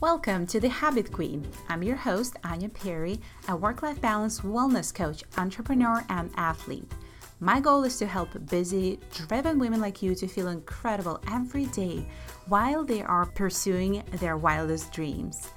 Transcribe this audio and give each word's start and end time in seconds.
Welcome 0.00 0.46
to 0.46 0.60
The 0.60 0.68
Habit 0.70 1.12
Queen. 1.12 1.46
I'm 1.68 1.82
your 1.82 1.94
host, 1.94 2.34
Anya 2.42 2.70
Perry, 2.70 3.20
a 3.48 3.54
work 3.54 3.82
life 3.82 4.00
balance 4.00 4.40
wellness 4.40 4.94
coach, 4.94 5.22
entrepreneur, 5.36 6.02
and 6.08 6.30
athlete. 6.36 6.90
My 7.38 7.60
goal 7.60 7.84
is 7.84 7.98
to 7.98 8.06
help 8.06 8.30
busy, 8.48 8.98
driven 9.12 9.58
women 9.58 9.78
like 9.78 10.00
you 10.00 10.14
to 10.14 10.26
feel 10.26 10.48
incredible 10.48 11.20
every 11.30 11.66
day 11.66 12.08
while 12.46 12.82
they 12.82 13.02
are 13.02 13.26
pursuing 13.26 14.02
their 14.12 14.38
wildest 14.38 14.90
dreams. 14.90 15.50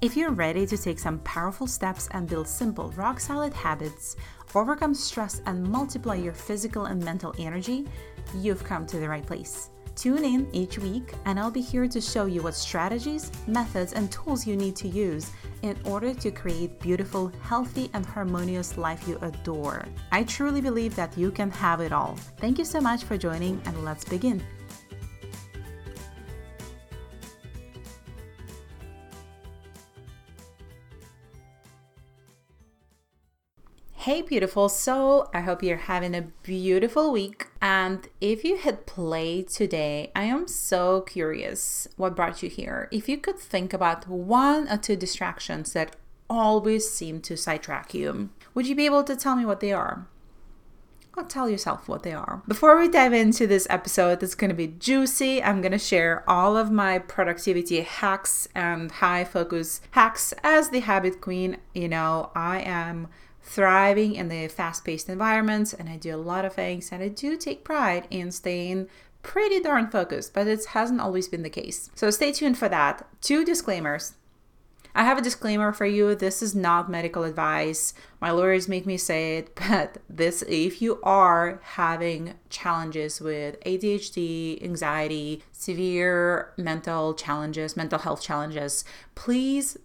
If 0.00 0.16
you're 0.16 0.30
ready 0.30 0.64
to 0.64 0.78
take 0.78 0.98
some 0.98 1.18
powerful 1.18 1.66
steps 1.66 2.08
and 2.12 2.26
build 2.26 2.48
simple, 2.48 2.92
rock 2.92 3.20
solid 3.20 3.52
habits, 3.52 4.16
overcome 4.54 4.94
stress, 4.94 5.42
and 5.44 5.62
multiply 5.62 6.14
your 6.14 6.32
physical 6.32 6.86
and 6.86 7.04
mental 7.04 7.34
energy, 7.38 7.86
you've 8.34 8.64
come 8.64 8.86
to 8.86 8.98
the 8.98 9.10
right 9.10 9.26
place. 9.26 9.68
Tune 10.00 10.24
in 10.24 10.48
each 10.54 10.78
week, 10.78 11.12
and 11.26 11.38
I'll 11.38 11.50
be 11.50 11.60
here 11.60 11.86
to 11.86 12.00
show 12.00 12.24
you 12.24 12.40
what 12.40 12.54
strategies, 12.54 13.30
methods, 13.46 13.92
and 13.92 14.10
tools 14.10 14.46
you 14.46 14.56
need 14.56 14.74
to 14.76 14.88
use 14.88 15.30
in 15.60 15.76
order 15.84 16.14
to 16.14 16.30
create 16.30 16.80
beautiful, 16.80 17.30
healthy, 17.42 17.90
and 17.92 18.06
harmonious 18.06 18.78
life 18.78 19.06
you 19.06 19.18
adore. 19.20 19.84
I 20.10 20.22
truly 20.24 20.62
believe 20.62 20.96
that 20.96 21.18
you 21.18 21.30
can 21.30 21.50
have 21.50 21.82
it 21.82 21.92
all. 21.92 22.16
Thank 22.38 22.56
you 22.56 22.64
so 22.64 22.80
much 22.80 23.04
for 23.04 23.18
joining, 23.18 23.60
and 23.66 23.84
let's 23.84 24.06
begin. 24.06 24.42
Hey, 34.10 34.22
beautiful 34.22 34.68
soul. 34.68 35.30
I 35.32 35.38
hope 35.42 35.62
you're 35.62 35.76
having 35.76 36.16
a 36.16 36.22
beautiful 36.42 37.12
week. 37.12 37.46
And 37.62 38.08
if 38.20 38.42
you 38.42 38.56
hit 38.56 38.84
play 38.84 39.44
today, 39.44 40.10
I 40.16 40.24
am 40.24 40.48
so 40.48 41.02
curious 41.02 41.86
what 41.96 42.16
brought 42.16 42.42
you 42.42 42.50
here. 42.50 42.88
If 42.90 43.08
you 43.08 43.18
could 43.18 43.38
think 43.38 43.72
about 43.72 44.08
one 44.08 44.68
or 44.68 44.78
two 44.78 44.96
distractions 44.96 45.74
that 45.74 45.94
always 46.28 46.90
seem 46.90 47.20
to 47.20 47.36
sidetrack 47.36 47.94
you, 47.94 48.30
would 48.52 48.66
you 48.66 48.74
be 48.74 48.84
able 48.84 49.04
to 49.04 49.14
tell 49.14 49.36
me 49.36 49.46
what 49.46 49.60
they 49.60 49.72
are? 49.72 50.08
Or 51.16 51.22
tell 51.22 51.48
yourself 51.48 51.86
what 51.86 52.02
they 52.02 52.12
are. 52.12 52.42
Before 52.48 52.76
we 52.76 52.88
dive 52.88 53.12
into 53.12 53.46
this 53.46 53.68
episode, 53.70 54.24
it's 54.24 54.34
to 54.50 54.56
be 54.56 54.66
juicy. 54.66 55.40
I'm 55.40 55.60
to 55.70 55.78
share 55.78 56.28
all 56.28 56.56
of 56.56 56.72
my 56.72 56.98
productivity 56.98 57.82
hacks 57.82 58.48
and 58.56 58.90
high 58.90 59.22
focus 59.22 59.80
hacks 59.92 60.34
as 60.42 60.70
the 60.70 60.80
habit 60.80 61.20
queen. 61.20 61.58
You 61.74 61.88
know, 61.88 62.32
I 62.34 62.62
am 62.62 63.06
thriving 63.42 64.14
in 64.14 64.28
the 64.28 64.48
fast 64.48 64.84
paced 64.84 65.08
environments 65.08 65.72
and 65.72 65.88
I 65.88 65.96
do 65.96 66.14
a 66.14 66.16
lot 66.16 66.44
of 66.44 66.54
things 66.54 66.90
and 66.92 67.02
I 67.02 67.08
do 67.08 67.36
take 67.36 67.64
pride 67.64 68.06
in 68.10 68.30
staying 68.30 68.88
pretty 69.22 69.60
darn 69.60 69.90
focused, 69.90 70.34
but 70.34 70.46
it 70.46 70.64
hasn't 70.66 71.00
always 71.00 71.28
been 71.28 71.42
the 71.42 71.50
case. 71.50 71.90
So 71.94 72.10
stay 72.10 72.32
tuned 72.32 72.58
for 72.58 72.68
that. 72.68 73.06
Two 73.20 73.44
disclaimers. 73.44 74.14
I 74.94 75.04
have 75.04 75.18
a 75.18 75.22
disclaimer 75.22 75.72
for 75.72 75.86
you. 75.86 76.14
This 76.14 76.42
is 76.42 76.54
not 76.54 76.90
medical 76.90 77.22
advice. 77.22 77.94
My 78.20 78.32
lawyers 78.32 78.68
make 78.68 78.86
me 78.86 78.96
say 78.96 79.38
it, 79.38 79.54
but 79.68 79.98
this 80.08 80.42
if 80.48 80.82
you 80.82 81.00
are 81.02 81.60
having 81.62 82.34
challenges 82.48 83.20
with 83.20 83.60
ADHD, 83.64 84.62
anxiety, 84.62 85.42
severe 85.52 86.52
mental 86.56 87.14
challenges, 87.14 87.76
mental 87.76 88.00
health 88.00 88.22
challenges, 88.22 88.84
please 89.14 89.76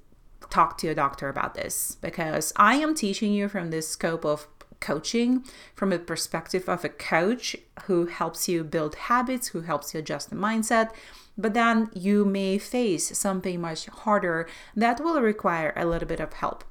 talk 0.50 0.78
to 0.80 0.88
a 0.90 0.96
doctor 0.96 1.30
about 1.30 1.56
this 1.56 1.98
because 2.02 2.54
I 2.56 2.76
am 2.76 2.96
teaching 2.96 3.34
you 3.34 3.48
from 3.48 3.70
this 3.72 3.88
scope 3.88 4.26
of 4.26 4.48
coaching 4.80 5.44
from 5.74 5.92
a 5.92 6.00
perspective 6.00 6.70
of 6.70 6.84
a 6.84 6.90
coach 6.90 7.56
who 7.84 8.06
helps 8.06 8.48
you 8.48 8.64
build 8.64 8.96
habits, 8.96 9.48
who 9.50 9.62
helps 9.62 9.94
you 9.94 10.00
adjust 10.00 10.30
the 10.30 10.36
mindset. 10.36 10.92
But 11.38 11.54
then 11.54 11.90
you 11.94 12.24
may 12.24 12.58
face 12.58 13.18
something 13.18 13.60
much 13.60 13.88
harder 13.88 14.48
that 14.76 15.02
will 15.02 15.22
require 15.22 15.74
a 15.76 15.86
little 15.86 16.08
bit 16.08 16.20
of 16.20 16.34
help. 16.34 16.64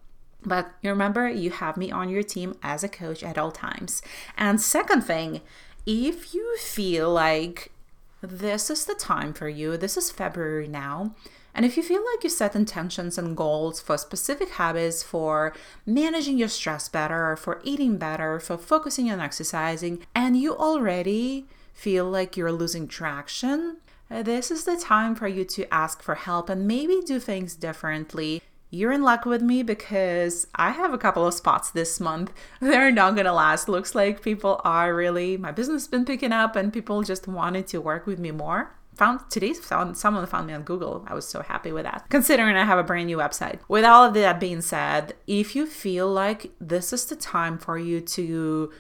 But 0.47 0.73
remember, 0.83 1.29
you 1.29 1.51
have 1.51 1.77
me 1.77 1.91
on 1.91 2.09
your 2.09 2.23
team 2.23 2.57
as 2.63 2.85
a 2.85 2.89
coach 2.89 3.23
at 3.23 3.39
all 3.39 3.51
times. 3.51 4.03
And 4.37 4.61
second 4.61 5.03
thing, 5.03 5.41
if 5.87 6.35
you 6.35 6.57
feel 6.59 7.11
like 7.13 7.73
this 8.21 8.71
is 8.71 8.85
the 8.85 8.95
time 8.95 9.33
for 9.33 9.49
you, 9.49 9.77
this 9.77 9.97
is 9.97 10.11
February 10.11 10.69
now, 10.69 11.15
and 11.55 11.65
if 11.65 11.77
you 11.77 11.83
feel 11.83 12.05
like 12.13 12.25
you 12.25 12.31
set 12.31 12.57
intentions 12.57 13.17
and 13.17 13.37
goals 13.37 13.81
for 13.81 13.97
specific 13.97 14.51
habits, 14.51 15.03
for 15.05 15.55
managing 15.87 16.37
your 16.37 16.49
stress 16.49 16.89
better, 16.89 17.37
for 17.37 17.61
eating 17.63 17.97
better, 17.97 18.41
for 18.41 18.59
focusing 18.59 19.11
on 19.11 19.21
exercising, 19.21 20.05
and 20.15 20.37
you 20.37 20.57
already 20.57 21.47
feel 21.73 22.07
like 22.11 22.37
you're 22.37 22.51
losing 22.51 22.89
traction, 22.89 23.77
uh, 24.11 24.23
this 24.23 24.51
is 24.51 24.65
the 24.65 24.77
time 24.77 25.15
for 25.15 25.29
you 25.29 25.45
to 25.45 25.73
ask 25.73 26.03
for 26.03 26.17
help 26.17 26.49
and 26.49 26.67
maybe 26.67 27.01
do 27.07 27.21
things 27.21 27.55
differently. 27.55 28.43
You're 28.71 28.93
in 28.93 29.03
luck 29.03 29.25
with 29.25 29.41
me 29.41 29.63
because 29.63 30.49
I 30.57 30.71
have 30.71 30.93
a 30.93 30.99
couple 30.99 31.25
of 31.25 31.35
spots 31.35 31.71
this 31.71 32.01
month. 32.01 32.33
They're 32.61 32.91
not 32.91 33.15
gonna 33.15 33.33
last. 33.33 33.69
Looks 33.69 33.95
like 33.95 34.23
people 34.23 34.61
are 34.65 34.93
really, 34.93 35.37
my 35.37 35.53
business 35.53 35.87
been 35.87 36.05
picking 36.05 36.33
up 36.33 36.57
and 36.57 36.73
people 36.73 37.03
just 37.03 37.29
wanted 37.29 37.69
to 37.69 37.81
work 37.81 38.07
with 38.07 38.19
me 38.19 38.33
more 38.33 38.73
found 38.97 39.21
today's 39.31 39.59
found 39.59 39.97
someone 39.97 40.27
found 40.27 40.47
me 40.47 40.55
on 40.55 40.63
Google. 40.63 41.05
I 41.07 41.15
was 41.15 41.27
so 41.27 41.43
happy 41.43 41.73
with 41.73 41.85
that. 41.85 42.07
Considering 42.09 42.57
I 42.57 42.65
have 42.65 42.79
a 42.79 42.85
brand 42.85 43.07
new 43.07 43.19
website. 43.19 43.59
With 43.69 43.85
all 43.85 44.05
of 44.05 44.15
that 44.15 44.41
being 44.41 44.61
said, 44.61 45.15
if 45.27 45.57
you 45.57 45.67
feel 45.67 46.09
like 46.09 46.53
this 46.61 46.93
is 46.93 47.07
the 47.07 47.17
time 47.17 47.59
for 47.59 47.79
you 47.79 48.01
to 48.01 48.73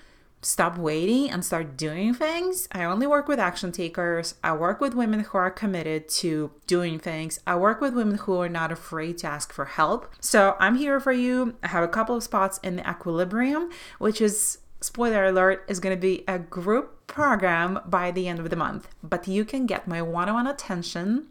stop 0.44 0.76
waiting 0.76 1.30
and 1.30 1.44
start 1.44 1.76
doing 1.76 2.14
things. 2.14 2.68
I 2.72 2.84
only 2.84 3.06
work 3.06 3.28
with 3.28 3.38
action 3.38 3.72
takers. 3.72 4.34
I 4.44 4.52
work 4.52 4.80
with 4.80 4.94
women 4.94 5.20
who 5.20 5.38
are 5.38 5.50
committed 5.50 6.08
to 6.20 6.50
doing 6.66 6.98
things. 6.98 7.40
I 7.46 7.56
work 7.56 7.80
with 7.80 7.94
women 7.94 8.18
who 8.18 8.40
are 8.40 8.48
not 8.48 8.70
afraid 8.70 9.18
to 9.18 9.26
ask 9.26 9.52
for 9.52 9.64
help. 9.64 10.14
So 10.20 10.56
I'm 10.60 10.76
here 10.76 11.00
for 11.00 11.12
you. 11.12 11.56
I 11.62 11.68
have 11.68 11.84
a 11.84 11.88
couple 11.88 12.16
of 12.16 12.22
spots 12.22 12.58
in 12.62 12.76
the 12.76 12.88
equilibrium, 12.88 13.70
which 13.98 14.20
is 14.20 14.58
spoiler 14.84 15.24
alert, 15.24 15.64
is 15.66 15.80
going 15.80 15.96
to 15.96 16.00
be 16.00 16.24
a 16.28 16.38
group 16.38 17.06
program 17.06 17.80
by 17.86 18.10
the 18.10 18.28
end 18.28 18.38
of 18.38 18.50
the 18.50 18.56
month. 18.56 18.88
But 19.02 19.26
you 19.26 19.44
can 19.44 19.64
get 19.64 19.88
my 19.88 20.02
one 20.02 20.28
on 20.28 20.34
one 20.34 20.46
attention 20.46 21.28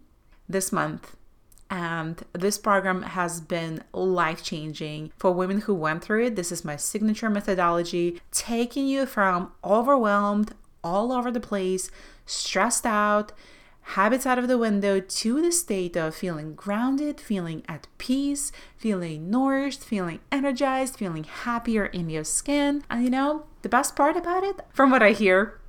this 0.50 0.72
month. 0.72 1.16
And 1.69 2.24
this 2.34 2.58
program 2.58 3.03
has 3.03 3.42
been 3.42 3.84
life 3.94 4.44
changing 4.44 5.12
for 5.18 5.31
women 5.31 5.62
who 5.62 5.74
went 5.75 6.03
through 6.03 6.25
it. 6.25 6.36
This 6.36 6.52
is 6.52 6.66
my 6.66 6.75
signature 6.75 7.30
methodology, 7.30 8.19
taking 8.31 8.88
you 8.88 9.06
from 9.06 9.52
overwhelmed, 9.63 10.53
all 10.84 11.12
over 11.12 11.31
the 11.31 11.40
place, 11.40 11.92
stressed 12.25 12.86
out, 12.86 13.31
habits 13.83 14.25
out 14.25 14.39
of 14.39 14.47
the 14.47 14.57
window 14.57 14.99
to 14.99 15.41
the 15.41 15.51
state 15.51 15.95
of 15.95 16.16
feeling 16.16 16.55
grounded, 16.55 17.19
feeling 17.19 17.63
at 17.67 17.88
peace, 17.97 18.51
feeling 18.77 19.29
nourished, 19.29 19.83
feeling 19.83 20.19
energized, 20.31 20.97
feeling 20.97 21.23
happier 21.23 21.85
in 21.85 22.09
your 22.09 22.23
skin. 22.23 22.83
And 22.89 23.03
you 23.03 23.09
know, 23.09 23.45
the 23.61 23.69
best 23.69 23.95
part 23.95 24.17
about 24.17 24.44
it, 24.44 24.61
from 24.73 24.91
what 24.91 25.03
I 25.03 25.11
hear, 25.11 25.59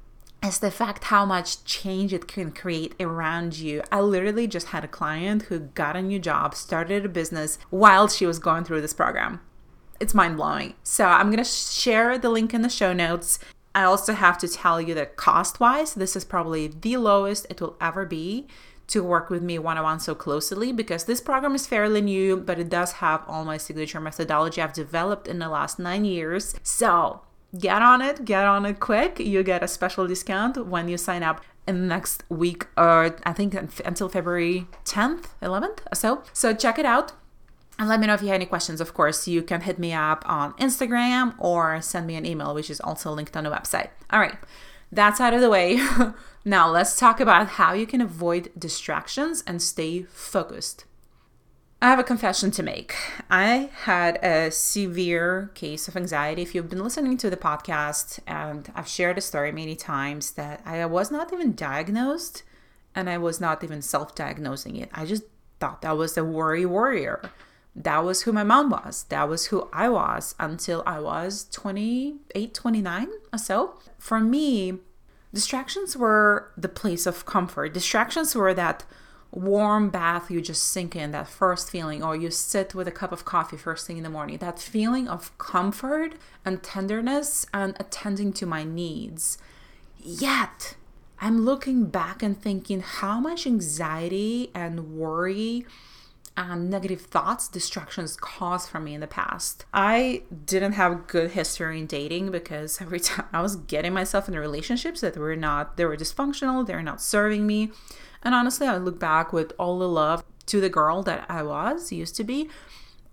is 0.44 0.58
the 0.58 0.70
fact 0.70 1.04
how 1.04 1.24
much 1.24 1.64
change 1.64 2.12
it 2.12 2.28
can 2.28 2.52
create 2.52 2.94
around 3.00 3.56
you. 3.58 3.82
I 3.90 4.00
literally 4.00 4.46
just 4.46 4.68
had 4.68 4.84
a 4.84 4.88
client 4.88 5.44
who 5.44 5.58
got 5.58 5.96
a 5.96 6.02
new 6.02 6.18
job, 6.18 6.54
started 6.54 7.04
a 7.04 7.08
business 7.08 7.58
while 7.70 8.08
she 8.08 8.26
was 8.26 8.38
going 8.38 8.64
through 8.64 8.82
this 8.82 8.92
program. 8.92 9.40
It's 10.00 10.12
mind 10.12 10.36
blowing. 10.36 10.74
So, 10.82 11.06
I'm 11.06 11.30
gonna 11.30 11.44
share 11.44 12.18
the 12.18 12.28
link 12.28 12.52
in 12.52 12.62
the 12.62 12.68
show 12.68 12.92
notes. 12.92 13.38
I 13.74 13.82
also 13.82 14.12
have 14.12 14.38
to 14.38 14.48
tell 14.48 14.80
you 14.80 14.94
that 14.94 15.16
cost 15.16 15.58
wise, 15.58 15.94
this 15.94 16.14
is 16.14 16.24
probably 16.24 16.68
the 16.68 16.96
lowest 16.96 17.46
it 17.50 17.60
will 17.60 17.76
ever 17.80 18.06
be 18.06 18.46
to 18.86 19.02
work 19.02 19.30
with 19.30 19.42
me 19.42 19.58
one 19.58 19.78
on 19.78 19.84
one 19.84 20.00
so 20.00 20.14
closely 20.14 20.72
because 20.72 21.04
this 21.04 21.20
program 21.20 21.54
is 21.54 21.66
fairly 21.66 22.00
new, 22.00 22.36
but 22.36 22.58
it 22.58 22.68
does 22.68 22.92
have 22.92 23.24
all 23.26 23.44
my 23.44 23.56
signature 23.56 24.00
methodology 24.00 24.60
I've 24.60 24.72
developed 24.72 25.26
in 25.26 25.38
the 25.38 25.48
last 25.48 25.78
nine 25.78 26.04
years. 26.04 26.54
So 26.62 27.22
get 27.58 27.82
on 27.82 28.02
it, 28.02 28.24
get 28.24 28.44
on 28.44 28.66
it 28.66 28.80
quick. 28.80 29.18
You 29.18 29.42
get 29.42 29.62
a 29.62 29.68
special 29.68 30.06
discount 30.06 30.66
when 30.66 30.88
you 30.88 30.98
sign 30.98 31.22
up 31.22 31.42
in 31.66 31.80
the 31.80 31.86
next 31.86 32.24
week 32.28 32.66
or 32.76 33.16
I 33.24 33.32
think 33.32 33.54
until 33.84 34.08
February 34.08 34.66
10th, 34.84 35.28
11th 35.42 35.78
or 35.90 35.94
so. 35.94 36.22
So 36.32 36.54
check 36.54 36.78
it 36.78 36.84
out. 36.86 37.12
And 37.78 37.88
let 37.88 37.98
me 37.98 38.06
know 38.06 38.14
if 38.14 38.22
you 38.22 38.28
have 38.28 38.36
any 38.36 38.46
questions. 38.46 38.80
Of 38.80 38.94
course, 38.94 39.26
you 39.26 39.42
can 39.42 39.62
hit 39.62 39.78
me 39.78 39.92
up 39.92 40.24
on 40.26 40.52
Instagram 40.54 41.34
or 41.38 41.80
send 41.80 42.06
me 42.06 42.14
an 42.14 42.24
email, 42.24 42.54
which 42.54 42.70
is 42.70 42.80
also 42.80 43.10
linked 43.10 43.36
on 43.36 43.44
the 43.44 43.50
website. 43.50 43.88
All 44.10 44.20
right, 44.20 44.36
that's 44.92 45.20
out 45.20 45.34
of 45.34 45.40
the 45.40 45.50
way. 45.50 45.80
now, 46.44 46.70
let's 46.70 46.98
talk 46.98 47.18
about 47.18 47.48
how 47.48 47.72
you 47.72 47.86
can 47.86 48.00
avoid 48.00 48.52
distractions 48.56 49.42
and 49.46 49.60
stay 49.60 50.02
focused. 50.02 50.84
I 51.82 51.88
have 51.88 51.98
a 51.98 52.04
confession 52.04 52.50
to 52.52 52.62
make. 52.62 52.94
I 53.28 53.70
had 53.82 54.16
a 54.24 54.50
severe 54.50 55.50
case 55.54 55.88
of 55.88 55.96
anxiety. 55.96 56.40
If 56.40 56.54
you've 56.54 56.70
been 56.70 56.82
listening 56.82 57.18
to 57.18 57.28
the 57.28 57.36
podcast, 57.36 58.20
and 58.26 58.72
I've 58.74 58.88
shared 58.88 59.18
a 59.18 59.20
story 59.20 59.52
many 59.52 59.74
times 59.74 60.30
that 60.32 60.62
I 60.64 60.86
was 60.86 61.10
not 61.10 61.32
even 61.32 61.54
diagnosed 61.54 62.44
and 62.94 63.10
I 63.10 63.18
was 63.18 63.40
not 63.40 63.62
even 63.64 63.82
self 63.82 64.14
diagnosing 64.14 64.76
it. 64.76 64.88
I 64.94 65.04
just 65.04 65.24
thought 65.60 65.82
that 65.82 65.96
was 65.96 66.16
a 66.16 66.24
worry 66.24 66.64
warrior 66.64 67.20
that 67.76 68.04
was 68.04 68.22
who 68.22 68.32
my 68.32 68.44
mom 68.44 68.70
was. 68.70 69.04
That 69.08 69.28
was 69.28 69.46
who 69.46 69.68
I 69.72 69.88
was 69.88 70.34
until 70.38 70.82
I 70.86 71.00
was 71.00 71.44
28, 71.50 72.54
29 72.54 73.08
or 73.32 73.38
so. 73.38 73.78
For 73.98 74.20
me, 74.20 74.78
distractions 75.32 75.96
were 75.96 76.52
the 76.56 76.68
place 76.68 77.06
of 77.06 77.26
comfort. 77.26 77.74
Distractions 77.74 78.34
were 78.34 78.54
that 78.54 78.84
warm 79.32 79.90
bath 79.90 80.30
you 80.30 80.40
just 80.40 80.62
sink 80.62 80.94
in, 80.94 81.10
that 81.10 81.28
first 81.28 81.68
feeling, 81.68 82.02
or 82.02 82.14
you 82.14 82.30
sit 82.30 82.74
with 82.74 82.86
a 82.86 82.92
cup 82.92 83.10
of 83.10 83.24
coffee 83.24 83.56
first 83.56 83.86
thing 83.86 83.96
in 83.96 84.04
the 84.04 84.10
morning, 84.10 84.38
that 84.38 84.60
feeling 84.60 85.08
of 85.08 85.36
comfort 85.38 86.14
and 86.44 86.62
tenderness 86.62 87.44
and 87.52 87.76
attending 87.80 88.32
to 88.32 88.46
my 88.46 88.62
needs. 88.62 89.36
Yet, 89.98 90.76
I'm 91.20 91.44
looking 91.44 91.86
back 91.86 92.22
and 92.22 92.40
thinking 92.40 92.80
how 92.80 93.18
much 93.18 93.46
anxiety 93.46 94.52
and 94.54 94.96
worry 94.96 95.66
and 96.36 96.68
negative 96.68 97.02
thoughts, 97.02 97.48
distractions 97.48 98.16
caused 98.16 98.68
for 98.68 98.80
me 98.80 98.94
in 98.94 99.00
the 99.00 99.06
past. 99.06 99.64
I 99.72 100.22
didn't 100.44 100.72
have 100.72 101.06
good 101.06 101.32
history 101.32 101.78
in 101.78 101.86
dating 101.86 102.30
because 102.30 102.80
every 102.80 103.00
time 103.00 103.26
I 103.32 103.40
was 103.40 103.56
getting 103.56 103.92
myself 103.92 104.28
into 104.28 104.40
relationships 104.40 105.00
that 105.00 105.16
were 105.16 105.36
not, 105.36 105.76
they 105.76 105.84
were 105.84 105.96
dysfunctional, 105.96 106.66
they 106.66 106.74
were 106.74 106.82
not 106.82 107.00
serving 107.00 107.46
me. 107.46 107.70
And 108.22 108.34
honestly, 108.34 108.66
I 108.66 108.78
look 108.78 108.98
back 108.98 109.32
with 109.32 109.52
all 109.58 109.78
the 109.78 109.88
love 109.88 110.24
to 110.46 110.60
the 110.60 110.68
girl 110.68 111.02
that 111.04 111.24
I 111.28 111.42
was, 111.42 111.92
used 111.92 112.16
to 112.16 112.24
be. 112.24 112.48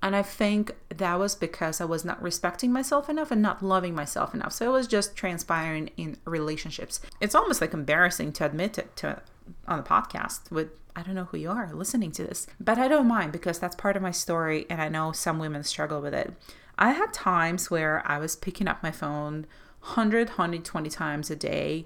And 0.04 0.16
I 0.16 0.24
think 0.24 0.76
that 0.90 1.20
was 1.20 1.36
because 1.36 1.80
I 1.80 1.86
was 1.86 2.04
not 2.04 2.20
respecting 2.24 2.74
myself 2.74 3.08
enough 3.08 3.30
and 3.30 3.42
not 3.42 3.62
loving 3.62 3.94
myself 3.94 4.34
enough. 4.34 4.54
So 4.54 4.66
it 4.66 4.74
was 4.74 4.88
just 4.88 5.16
transpiring 5.16 5.92
in 5.96 6.18
relationships. 6.26 7.02
It's 7.20 7.36
almost 7.36 7.62
like 7.62 7.74
embarrassing 7.74 8.32
to 8.34 8.46
admit 8.46 8.80
it 8.80 8.96
to 8.98 9.22
on 9.68 9.78
the 9.78 9.84
podcast 9.84 10.50
with 10.50 10.70
I 10.96 11.04
don't 11.04 11.16
know 11.16 11.26
who 11.26 11.38
you 11.38 11.50
are 11.50 11.72
listening 11.74 12.12
to 12.14 12.24
this, 12.24 12.48
but 12.60 12.78
I 12.78 12.88
don't 12.88 13.08
mind 13.08 13.32
because 13.32 13.60
that's 13.60 13.76
part 13.76 13.96
of 13.96 14.02
my 14.02 14.12
story 14.12 14.66
and 14.70 14.82
I 14.82 14.90
know 14.90 15.12
some 15.12 15.40
women 15.40 15.64
struggle 15.64 16.02
with 16.02 16.14
it. 16.14 16.34
I 16.78 16.92
had 16.92 17.14
times 17.14 17.70
where 17.70 18.02
I 18.06 18.18
was 18.18 18.36
picking 18.36 18.68
up 18.68 18.84
my 18.84 18.92
phone 18.92 19.46
100, 19.82 20.30
120 20.30 20.90
times 20.90 21.32
a 21.32 21.36
day, 21.36 21.86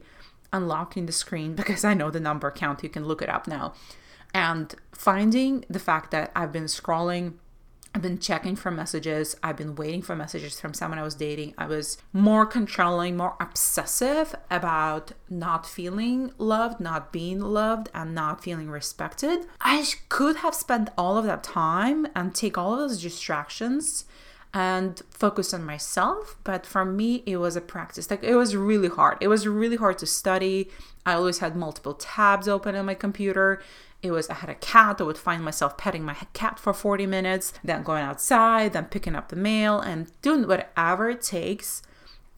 unlocking 0.51 1.05
the 1.05 1.11
screen 1.11 1.55
because 1.55 1.83
I 1.83 1.93
know 1.93 2.09
the 2.09 2.19
number 2.19 2.49
count, 2.51 2.83
you 2.83 2.89
can 2.89 3.05
look 3.05 3.21
it 3.21 3.29
up 3.29 3.47
now, 3.47 3.73
and 4.33 4.73
finding 4.91 5.65
the 5.69 5.79
fact 5.79 6.11
that 6.11 6.31
I've 6.35 6.51
been 6.51 6.65
scrolling 6.65 7.33
I've 7.95 8.01
been 8.01 8.19
checking 8.19 8.57
for 8.57 8.71
messages. 8.71 9.37
I've 9.41 9.55
been 9.55 9.75
waiting 9.75 10.01
for 10.01 10.17
messages 10.17 10.59
from 10.59 10.73
someone 10.73 10.99
I 10.99 11.03
was 11.03 11.15
dating. 11.15 11.53
I 11.57 11.65
was 11.65 11.97
more 12.11 12.45
controlling, 12.45 13.15
more 13.15 13.37
obsessive 13.39 14.35
about 14.51 15.13
not 15.29 15.65
feeling 15.65 16.33
loved, 16.37 16.81
not 16.81 17.13
being 17.13 17.39
loved, 17.39 17.87
and 17.93 18.13
not 18.13 18.43
feeling 18.43 18.69
respected. 18.69 19.45
I 19.61 19.87
could 20.09 20.35
have 20.37 20.53
spent 20.53 20.89
all 20.97 21.17
of 21.17 21.23
that 21.23 21.41
time 21.41 22.05
and 22.13 22.35
take 22.35 22.57
all 22.57 22.73
of 22.73 22.79
those 22.79 23.01
distractions 23.01 24.03
and 24.53 25.01
focus 25.09 25.53
on 25.53 25.63
myself. 25.63 26.35
But 26.43 26.65
for 26.65 26.83
me, 26.83 27.23
it 27.25 27.37
was 27.37 27.55
a 27.55 27.61
practice. 27.61 28.11
Like 28.11 28.25
it 28.25 28.35
was 28.35 28.57
really 28.57 28.89
hard. 28.89 29.19
It 29.21 29.29
was 29.29 29.47
really 29.47 29.77
hard 29.77 29.99
to 29.99 30.05
study. 30.05 30.69
I 31.05 31.13
always 31.13 31.39
had 31.39 31.55
multiple 31.55 31.93
tabs 31.93 32.49
open 32.49 32.75
on 32.75 32.87
my 32.87 32.93
computer 32.93 33.61
it 34.07 34.11
was 34.11 34.29
I 34.29 34.35
had 34.35 34.49
a 34.49 34.55
cat. 34.55 34.99
I 34.99 35.03
would 35.03 35.17
find 35.17 35.43
myself 35.43 35.77
petting 35.77 36.03
my 36.03 36.15
cat 36.33 36.59
for 36.59 36.73
40 36.73 37.05
minutes, 37.05 37.53
then 37.63 37.83
going 37.83 38.03
outside, 38.03 38.73
then 38.73 38.85
picking 38.85 39.15
up 39.15 39.29
the 39.29 39.35
mail 39.35 39.79
and 39.79 40.11
doing 40.21 40.47
whatever 40.47 41.09
it 41.09 41.21
takes. 41.21 41.81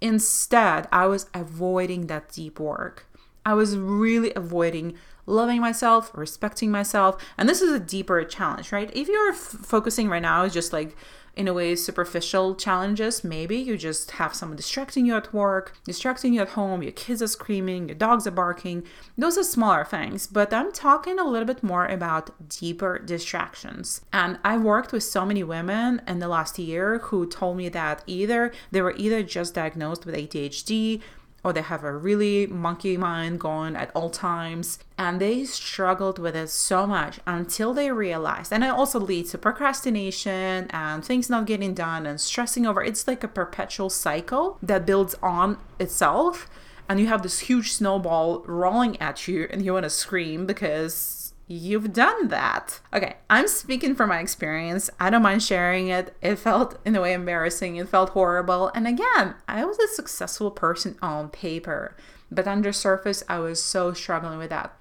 Instead, 0.01 0.87
I 0.91 1.07
was 1.07 1.27
avoiding 1.33 2.07
that 2.07 2.31
deep 2.31 2.59
work. 2.59 3.07
I 3.45 3.53
was 3.53 3.77
really 3.77 4.33
avoiding 4.35 4.95
loving 5.25 5.61
myself, 5.61 6.11
respecting 6.13 6.71
myself. 6.71 7.23
And 7.37 7.47
this 7.47 7.61
is 7.61 7.71
a 7.71 7.79
deeper 7.79 8.23
challenge, 8.23 8.71
right? 8.71 8.89
If 8.95 9.07
you're 9.07 9.31
f- 9.31 9.37
focusing 9.37 10.09
right 10.09 10.21
now, 10.21 10.43
is 10.43 10.53
just 10.53 10.73
like 10.73 10.95
in 11.37 11.47
a 11.47 11.53
way 11.53 11.75
superficial 11.75 12.55
challenges. 12.55 13.23
Maybe 13.23 13.55
you 13.57 13.77
just 13.77 14.11
have 14.11 14.33
someone 14.33 14.57
distracting 14.57 15.05
you 15.05 15.15
at 15.15 15.33
work, 15.33 15.77
distracting 15.85 16.33
you 16.33 16.41
at 16.41 16.49
home, 16.49 16.81
your 16.81 16.91
kids 16.91 17.21
are 17.21 17.27
screaming, 17.27 17.87
your 17.87 17.95
dogs 17.95 18.25
are 18.25 18.31
barking. 18.31 18.83
Those 19.17 19.37
are 19.37 19.43
smaller 19.43 19.85
things, 19.85 20.25
but 20.25 20.51
I'm 20.51 20.71
talking 20.71 21.19
a 21.19 21.23
little 21.23 21.45
bit 21.45 21.61
more 21.61 21.85
about 21.85 22.49
deeper 22.49 22.97
distractions. 22.97 24.01
And 24.11 24.39
I've 24.43 24.63
worked 24.63 24.91
with 24.91 25.03
so 25.03 25.25
many 25.25 25.43
women 25.43 26.01
in 26.07 26.19
the 26.19 26.27
last 26.27 26.57
year 26.57 26.97
who 26.99 27.27
told 27.27 27.57
me 27.57 27.69
that 27.69 28.03
either 28.07 28.51
they 28.71 28.81
were 28.81 28.95
either 28.97 29.21
just 29.21 29.53
diagnosed 29.53 30.05
with 30.05 30.15
ADHD 30.15 31.01
or 31.43 31.53
they 31.53 31.61
have 31.61 31.83
a 31.83 31.95
really 31.95 32.47
monkey 32.47 32.97
mind 32.97 33.39
going 33.39 33.75
at 33.75 33.91
all 33.95 34.09
times. 34.09 34.79
And 34.97 35.21
they 35.21 35.45
struggled 35.45 36.19
with 36.19 36.35
it 36.35 36.49
so 36.49 36.85
much 36.87 37.19
until 37.25 37.73
they 37.73 37.91
realized 37.91 38.51
and 38.51 38.63
it 38.63 38.69
also 38.69 38.99
leads 38.99 39.31
to 39.31 39.37
procrastination 39.37 40.67
and 40.71 41.05
things 41.05 41.29
not 41.29 41.45
getting 41.45 41.73
done 41.73 42.05
and 42.05 42.19
stressing 42.19 42.65
over. 42.65 42.83
It's 42.83 43.07
like 43.07 43.23
a 43.23 43.27
perpetual 43.27 43.89
cycle 43.89 44.57
that 44.61 44.85
builds 44.85 45.15
on 45.21 45.57
itself. 45.79 46.49
And 46.89 46.99
you 46.99 47.07
have 47.07 47.21
this 47.21 47.39
huge 47.39 47.73
snowball 47.73 48.43
rolling 48.47 48.99
at 49.01 49.27
you 49.27 49.47
and 49.51 49.63
you 49.63 49.73
want 49.73 49.83
to 49.83 49.89
scream 49.89 50.45
because 50.45 51.16
You've 51.49 51.93
done 51.93 52.27
that. 52.27 52.81
Okay, 52.93 53.15
I'm 53.29 53.47
speaking 53.47 53.95
from 53.95 54.09
my 54.09 54.19
experience. 54.19 54.89
I 54.99 55.09
don't 55.09 55.21
mind 55.21 55.41
sharing 55.41 55.87
it. 55.87 56.13
It 56.21 56.35
felt, 56.35 56.77
in 56.83 56.93
a 56.95 57.01
way, 57.01 57.13
embarrassing. 57.13 57.77
It 57.77 57.87
felt 57.87 58.09
horrible. 58.09 58.69
And 58.75 58.85
again, 58.85 59.35
I 59.47 59.63
was 59.63 59.79
a 59.79 59.87
successful 59.87 60.51
person 60.51 60.97
on 61.01 61.29
paper, 61.29 61.95
but 62.29 62.47
under 62.47 62.73
surface, 62.73 63.23
I 63.29 63.39
was 63.39 63.63
so 63.63 63.93
struggling 63.93 64.37
with 64.39 64.49
that. 64.49 64.77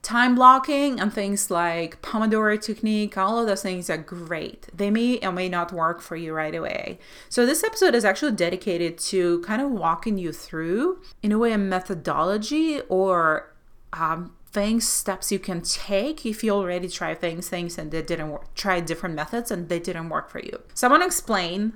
Time 0.00 0.34
blocking 0.34 0.98
and 0.98 1.12
things 1.12 1.50
like 1.50 2.00
Pomodoro 2.00 2.58
technique, 2.58 3.18
all 3.18 3.38
of 3.38 3.46
those 3.46 3.62
things 3.62 3.90
are 3.90 3.98
great. 3.98 4.68
They 4.72 4.90
may 4.90 5.18
or 5.18 5.32
may 5.32 5.50
not 5.50 5.72
work 5.72 6.00
for 6.00 6.16
you 6.16 6.32
right 6.32 6.54
away. 6.54 6.98
So, 7.28 7.44
this 7.44 7.62
episode 7.62 7.94
is 7.94 8.06
actually 8.06 8.32
dedicated 8.32 8.96
to 8.98 9.40
kind 9.40 9.60
of 9.60 9.70
walking 9.70 10.16
you 10.16 10.32
through, 10.32 11.02
in 11.22 11.32
a 11.32 11.38
way, 11.38 11.52
a 11.52 11.58
methodology 11.58 12.80
or 12.88 13.52
um, 13.92 14.32
things, 14.58 14.88
steps 14.88 15.30
you 15.30 15.38
can 15.38 15.60
take 15.62 16.26
if 16.26 16.42
you 16.42 16.50
already 16.50 16.88
tried 16.88 17.20
things, 17.20 17.48
things 17.48 17.78
and 17.78 17.92
they 17.92 18.02
didn't 18.02 18.30
work, 18.30 18.52
try 18.54 18.80
different 18.80 19.14
methods 19.14 19.52
and 19.52 19.68
they 19.68 19.78
didn't 19.78 20.08
work 20.08 20.28
for 20.28 20.40
you. 20.40 20.56
So 20.74 20.86
I 20.86 20.90
want 20.90 21.02
to 21.02 21.06
explain 21.06 21.74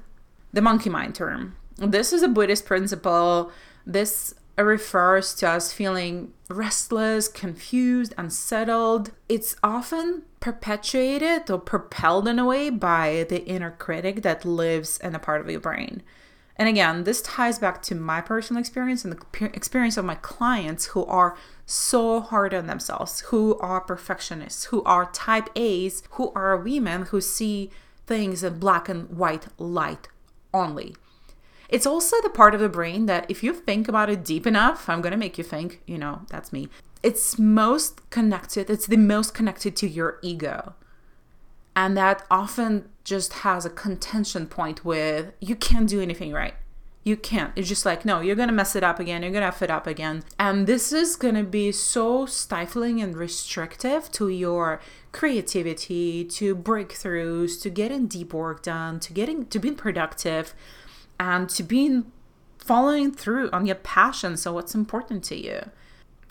the 0.52 0.62
monkey 0.62 0.90
mind 0.90 1.14
term. 1.14 1.54
This 1.76 2.12
is 2.12 2.22
a 2.22 2.28
Buddhist 2.28 2.66
principle. 2.66 3.52
This 3.86 4.34
refers 4.58 5.32
to 5.34 5.48
us 5.48 5.72
feeling 5.72 6.32
restless, 6.50 7.28
confused, 7.28 8.14
unsettled. 8.18 9.12
It's 9.28 9.54
often 9.62 10.22
perpetuated 10.40 11.48
or 11.50 11.60
propelled 11.60 12.26
in 12.26 12.40
a 12.40 12.44
way 12.44 12.68
by 12.68 13.26
the 13.28 13.44
inner 13.46 13.70
critic 13.70 14.22
that 14.22 14.44
lives 14.44 14.98
in 14.98 15.14
a 15.14 15.20
part 15.20 15.40
of 15.40 15.48
your 15.48 15.60
brain. 15.60 16.02
And 16.62 16.68
again, 16.68 17.02
this 17.02 17.20
ties 17.22 17.58
back 17.58 17.82
to 17.82 17.94
my 17.96 18.20
personal 18.20 18.60
experience 18.60 19.04
and 19.04 19.12
the 19.12 19.46
experience 19.46 19.96
of 19.96 20.04
my 20.04 20.14
clients 20.14 20.84
who 20.84 21.04
are 21.06 21.36
so 21.66 22.20
hard 22.20 22.54
on 22.54 22.68
themselves, 22.68 23.18
who 23.18 23.58
are 23.58 23.80
perfectionists, 23.80 24.66
who 24.66 24.80
are 24.84 25.10
type 25.10 25.50
A's, 25.56 26.04
who 26.10 26.30
are 26.36 26.56
women 26.56 27.06
who 27.06 27.20
see 27.20 27.72
things 28.06 28.44
in 28.44 28.60
black 28.60 28.88
and 28.88 29.10
white 29.10 29.48
light 29.58 30.06
only. 30.54 30.94
It's 31.68 31.84
also 31.84 32.22
the 32.22 32.30
part 32.30 32.54
of 32.54 32.60
the 32.60 32.68
brain 32.68 33.06
that, 33.06 33.28
if 33.28 33.42
you 33.42 33.54
think 33.54 33.88
about 33.88 34.08
it 34.08 34.24
deep 34.24 34.46
enough, 34.46 34.88
I'm 34.88 35.02
gonna 35.02 35.16
make 35.16 35.38
you 35.38 35.42
think, 35.42 35.82
you 35.84 35.98
know, 35.98 36.22
that's 36.30 36.52
me. 36.52 36.68
It's 37.02 37.40
most 37.40 38.08
connected, 38.10 38.70
it's 38.70 38.86
the 38.86 38.96
most 38.96 39.34
connected 39.34 39.74
to 39.78 39.88
your 39.88 40.20
ego. 40.22 40.74
And 41.74 41.96
that 41.96 42.26
often 42.30 42.88
just 43.04 43.32
has 43.32 43.64
a 43.64 43.70
contention 43.70 44.46
point 44.46 44.84
with 44.84 45.32
you 45.40 45.56
can't 45.56 45.88
do 45.88 46.00
anything 46.00 46.32
right. 46.32 46.54
You 47.04 47.16
can't. 47.16 47.52
It's 47.56 47.68
just 47.68 47.84
like, 47.84 48.04
no, 48.04 48.20
you're 48.20 48.36
to 48.48 48.54
mess 48.54 48.76
it 48.76 48.84
up 48.84 49.00
again. 49.00 49.22
You're 49.22 49.32
to 49.42 49.48
F 49.48 49.62
it 49.62 49.70
up 49.70 49.88
again. 49.88 50.22
And 50.38 50.68
this 50.68 50.92
is 50.92 51.16
to 51.34 51.42
be 51.42 51.72
so 51.72 52.26
stifling 52.26 53.00
and 53.00 53.16
restrictive 53.16 54.10
to 54.12 54.28
your 54.28 54.80
creativity, 55.10 56.24
to 56.26 56.54
breakthroughs, 56.54 57.60
to 57.62 57.70
getting 57.70 58.06
deep 58.06 58.32
work 58.32 58.62
done, 58.62 59.00
to 59.00 59.12
getting, 59.12 59.46
to 59.46 59.58
being 59.58 59.74
productive, 59.74 60.54
and 61.18 61.48
to 61.50 61.64
being 61.64 62.12
following 62.58 63.12
through 63.12 63.50
on 63.50 63.66
your 63.66 63.76
passion. 63.76 64.36
So, 64.36 64.52
what's 64.52 64.74
important 64.74 65.24
to 65.24 65.36
you? 65.36 65.70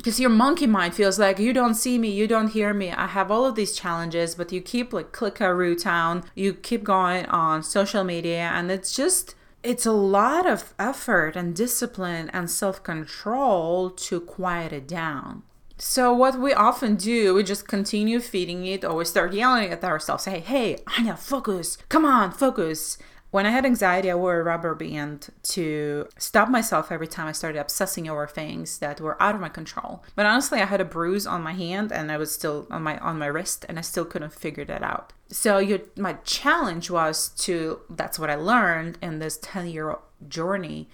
Because 0.02 0.20
your 0.20 0.32
monkey 0.32 0.66
mind 0.66 0.96
feels 0.96 1.20
like 1.20 1.38
you 1.38 1.54
don't 1.54 1.76
see 1.76 2.00
me, 2.00 2.10
you 2.10 2.28
don't 2.28 2.50
hear 2.50 2.74
me. 2.74 2.92
I 2.92 3.08
have 3.08 3.30
all 3.30 3.46
of 3.46 3.56
these 3.56 3.76
challenges, 3.76 4.34
but 4.34 4.52
you 4.52 4.60
keep 4.60 4.94
like 4.94 5.12
ClickAroo 5.12 5.82
town, 5.82 6.24
you 6.34 6.54
keep 6.54 6.84
going 6.84 7.28
on 7.28 7.62
social 7.62 8.04
media, 8.04 8.52
and 8.54 8.72
it's 8.72 8.96
just 8.96 9.36
it's 9.64 9.86
a 9.86 9.92
lot 9.92 10.48
of 10.48 10.74
effort 10.80 11.36
and 11.36 11.56
discipline 11.56 12.32
and 12.34 12.50
self-control 12.50 13.92
to 13.92 14.20
quiet 14.20 14.74
it 14.74 14.88
down. 14.88 15.44
So 15.78 16.14
what 16.14 16.40
we 16.40 16.54
often 16.54 16.96
do, 16.96 17.34
we 17.36 17.44
just 17.44 17.68
continue 17.68 18.20
feeding 18.20 18.66
it 18.66 18.84
or 18.84 18.96
we 18.96 19.06
start 19.06 19.34
yelling 19.34 19.72
at 19.72 19.84
ourselves, 19.84 20.24
say, 20.24 20.40
hey, 20.40 20.78
Anya, 20.98 21.16
focus, 21.16 21.78
come 21.90 22.06
on, 22.06 22.32
focus. 22.32 22.98
When 23.32 23.46
I 23.46 23.52
had 23.52 23.66
anxiety, 23.66 24.12
I 24.12 24.16
wore 24.16 24.40
a 24.40 24.44
rubber 24.44 24.76
band 24.76 25.30
to 25.44 26.08
stop 26.18 26.50
myself 26.50 26.92
every 26.92 27.08
time 27.08 27.28
I 27.28 27.32
started 27.32 27.60
obsessing 27.60 28.10
over 28.10 28.28
things 28.28 28.80
that 28.80 29.00
were 29.00 29.22
out 29.24 29.36
of 29.36 29.42
my 29.42 29.48
control. 29.48 30.04
But 30.18 30.26
honestly, 30.26 30.60
I 30.60 30.66
had 30.66 30.82
a 30.82 30.86
bruise 30.86 31.26
on 31.26 31.42
my 31.42 31.54
hand 31.54 31.94
and 31.94 32.12
I 32.12 32.18
was 32.18 32.34
still 32.34 32.68
on 32.70 32.84
my 32.84 32.98
on 33.00 33.18
my 33.18 33.28
wrist 33.28 33.66
and 33.70 33.80
I 33.80 33.82
still 33.82 34.04
couldn't 34.04 34.34
figure 34.34 34.66
that 34.66 34.84
out. 34.84 35.14
So 35.30 35.66
my 35.96 36.14
challenge 36.26 36.92
was 36.92 37.30
to 37.46 37.80
that's 37.90 38.20
what 38.20 38.30
I 38.30 38.36
learned 38.36 38.98
in 39.02 39.20
this 39.20 39.40
10-year 39.40 39.98
journey 40.28 40.90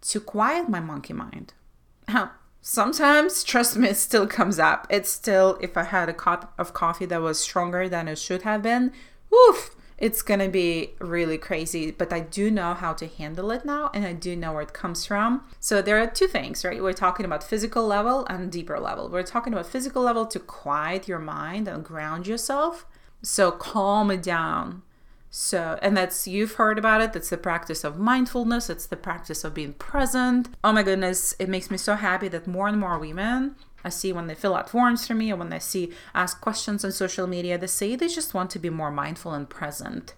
to 0.00 0.18
quiet 0.18 0.70
my 0.70 0.80
monkey 0.80 1.12
mind. 1.12 1.52
sometimes, 2.62 3.44
trust 3.44 3.76
me, 3.76 3.88
it 3.88 3.96
still 3.96 4.26
comes 4.26 4.58
up. 4.58 4.86
It's 4.88 5.10
still, 5.10 5.58
if 5.60 5.76
I 5.76 5.82
had 5.82 6.08
a 6.08 6.14
cup 6.14 6.54
of 6.58 6.72
coffee 6.72 7.06
that 7.06 7.20
was 7.20 7.38
stronger 7.38 7.86
than 7.88 8.08
it 8.08 8.18
should 8.18 8.42
have 8.42 8.62
been, 8.62 8.92
woof, 9.30 9.74
it's 10.02 10.20
gonna 10.20 10.48
be 10.48 10.90
really 10.98 11.38
crazy. 11.38 11.92
But 11.92 12.12
I 12.12 12.20
do 12.20 12.50
know 12.50 12.74
how 12.74 12.92
to 12.94 13.06
handle 13.06 13.52
it 13.52 13.64
now 13.64 13.88
and 13.94 14.04
I 14.04 14.12
do 14.12 14.34
know 14.34 14.52
where 14.52 14.62
it 14.62 14.74
comes 14.74 15.06
from. 15.06 15.44
So 15.60 15.80
there 15.80 16.02
are 16.02 16.08
two 16.08 16.26
things, 16.26 16.64
right? 16.64 16.82
We're 16.82 16.92
talking 16.92 17.24
about 17.24 17.44
physical 17.44 17.86
level 17.86 18.26
and 18.26 18.50
deeper 18.50 18.80
level. 18.80 19.08
We're 19.08 19.22
talking 19.22 19.52
about 19.52 19.66
physical 19.66 20.02
level 20.02 20.26
to 20.26 20.40
quiet 20.40 21.06
your 21.06 21.20
mind 21.20 21.68
and 21.68 21.84
ground 21.84 22.26
yourself. 22.26 22.84
So 23.22 23.52
calm 23.52 24.10
it 24.10 24.24
down 24.24 24.82
so, 25.34 25.78
and 25.80 25.96
that's, 25.96 26.28
you've 26.28 26.56
heard 26.56 26.78
about 26.78 27.00
it. 27.00 27.14
That's 27.14 27.30
the 27.30 27.38
practice 27.38 27.84
of 27.84 27.98
mindfulness. 27.98 28.68
It's 28.68 28.84
the 28.84 28.98
practice 28.98 29.44
of 29.44 29.54
being 29.54 29.72
present. 29.72 30.50
Oh 30.62 30.74
my 30.74 30.82
goodness, 30.82 31.34
it 31.38 31.48
makes 31.48 31.70
me 31.70 31.78
so 31.78 31.94
happy 31.94 32.28
that 32.28 32.46
more 32.46 32.68
and 32.68 32.78
more 32.78 32.98
women 32.98 33.56
I 33.84 33.88
see 33.88 34.12
when 34.12 34.26
they 34.26 34.34
fill 34.34 34.54
out 34.54 34.70
forms 34.70 35.06
for 35.06 35.14
me 35.14 35.32
or 35.32 35.36
when 35.36 35.50
they 35.50 35.58
see 35.58 35.92
ask 36.14 36.40
questions 36.40 36.84
on 36.84 36.92
social 36.92 37.26
media, 37.26 37.58
they 37.58 37.66
say 37.66 37.96
they 37.96 38.08
just 38.08 38.34
want 38.34 38.50
to 38.50 38.58
be 38.58 38.70
more 38.70 38.90
mindful 38.90 39.32
and 39.32 39.48
present. 39.48 40.14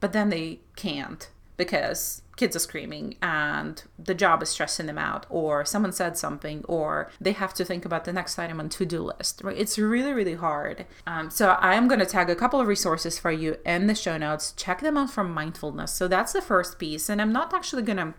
But 0.00 0.12
then 0.12 0.30
they 0.30 0.60
can't 0.76 1.30
because 1.56 2.22
kids 2.36 2.56
are 2.56 2.60
screaming 2.60 3.14
and 3.20 3.84
the 3.98 4.14
job 4.14 4.42
is 4.42 4.48
stressing 4.48 4.86
them 4.86 4.98
out 4.98 5.26
or 5.28 5.64
someone 5.64 5.92
said 5.92 6.16
something 6.16 6.64
or 6.64 7.10
they 7.20 7.32
have 7.32 7.52
to 7.52 7.64
think 7.64 7.84
about 7.84 8.04
the 8.04 8.12
next 8.12 8.38
item 8.38 8.58
on 8.58 8.68
to-do 8.68 9.00
list 9.00 9.42
right? 9.44 9.56
It's 9.56 9.78
really 9.78 10.12
really 10.12 10.34
hard. 10.34 10.86
Um, 11.06 11.30
so 11.30 11.50
i 11.50 11.74
am 11.74 11.88
going 11.88 12.00
to 12.00 12.06
tag 12.06 12.30
a 12.30 12.34
couple 12.34 12.60
of 12.60 12.66
resources 12.66 13.18
for 13.18 13.30
you 13.30 13.58
in 13.66 13.86
the 13.86 13.94
show 13.94 14.16
notes. 14.16 14.52
Check 14.52 14.80
them 14.80 14.96
out 14.96 15.10
from 15.10 15.32
mindfulness. 15.32 15.92
So 15.92 16.08
that's 16.08 16.32
the 16.32 16.42
first 16.42 16.78
piece 16.78 17.08
and 17.08 17.20
i'm 17.20 17.32
not 17.32 17.52
actually 17.54 17.82
going 17.82 17.98
to 17.98 18.14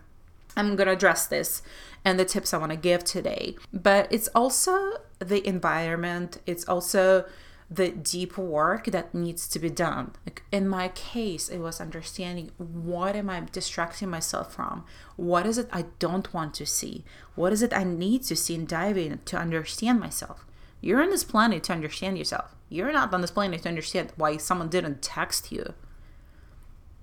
i'm 0.56 0.76
going 0.76 0.86
to 0.86 0.92
address 0.92 1.26
this 1.26 1.62
and 2.04 2.18
the 2.18 2.24
tips 2.24 2.52
i 2.52 2.58
want 2.58 2.70
to 2.70 2.76
give 2.76 3.04
today 3.04 3.56
but 3.72 4.06
it's 4.10 4.28
also 4.34 4.98
the 5.18 5.46
environment 5.46 6.40
it's 6.46 6.64
also 6.64 7.24
the 7.70 7.88
deep 7.90 8.36
work 8.36 8.86
that 8.86 9.14
needs 9.14 9.48
to 9.48 9.58
be 9.58 9.70
done. 9.70 10.12
Like 10.26 10.42
in 10.52 10.68
my 10.68 10.88
case, 10.88 11.48
it 11.48 11.58
was 11.58 11.80
understanding 11.80 12.50
what 12.58 13.16
am 13.16 13.30
I 13.30 13.40
distracting 13.40 14.10
myself 14.10 14.54
from? 14.54 14.84
What 15.16 15.46
is 15.46 15.58
it 15.58 15.68
I 15.72 15.86
don't 15.98 16.32
want 16.32 16.54
to 16.54 16.66
see? 16.66 17.04
What 17.34 17.52
is 17.52 17.62
it 17.62 17.72
I 17.72 17.84
need 17.84 18.22
to 18.24 18.36
see 18.36 18.54
and 18.54 18.68
dive 18.68 18.98
in 18.98 19.18
to 19.24 19.38
understand 19.38 20.00
myself? 20.00 20.46
You're 20.80 21.02
on 21.02 21.10
this 21.10 21.24
planet 21.24 21.64
to 21.64 21.72
understand 21.72 22.18
yourself. 22.18 22.54
You're 22.68 22.92
not 22.92 23.12
on 23.14 23.22
this 23.22 23.30
planet 23.30 23.62
to 23.62 23.68
understand 23.68 24.12
why 24.16 24.36
someone 24.36 24.68
didn't 24.68 25.02
text 25.02 25.50
you. 25.50 25.74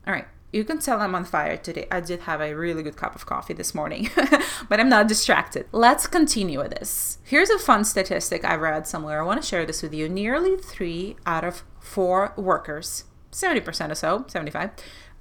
All 0.06 0.14
right, 0.14 0.28
you 0.52 0.64
can 0.64 0.80
tell 0.80 1.00
I'm 1.00 1.16
on 1.16 1.24
fire 1.24 1.58
today. 1.58 1.88
I 1.90 2.02
did 2.02 2.22
have 2.22 2.42
a 2.42 2.54
really 2.54 2.84
good 2.84 2.98
cup 2.98 3.16
of 3.16 3.26
coffee 3.26 3.54
this 3.54 3.74
morning, 3.74 4.10
but 4.70 4.80
I'm 4.80 4.90
not 4.90 5.08
distracted. 5.08 5.66
Let's 5.72 6.08
continue 6.08 6.60
with 6.60 6.72
this. 6.72 7.20
Here's 7.24 7.50
a 7.50 7.58
fun 7.58 7.86
statistic 7.86 8.44
I 8.44 8.56
read 8.56 8.86
somewhere. 8.86 9.22
I 9.22 9.26
want 9.26 9.42
to 9.42 9.48
share 9.48 9.66
this 9.66 9.82
with 9.82 9.94
you. 9.94 10.10
Nearly 10.10 10.58
three 10.58 11.16
out 11.26 11.46
of 11.46 11.64
four 11.80 12.34
workers, 12.36 13.06
70% 13.32 13.92
or 13.92 13.96
so, 13.96 14.26
75, 14.28 14.72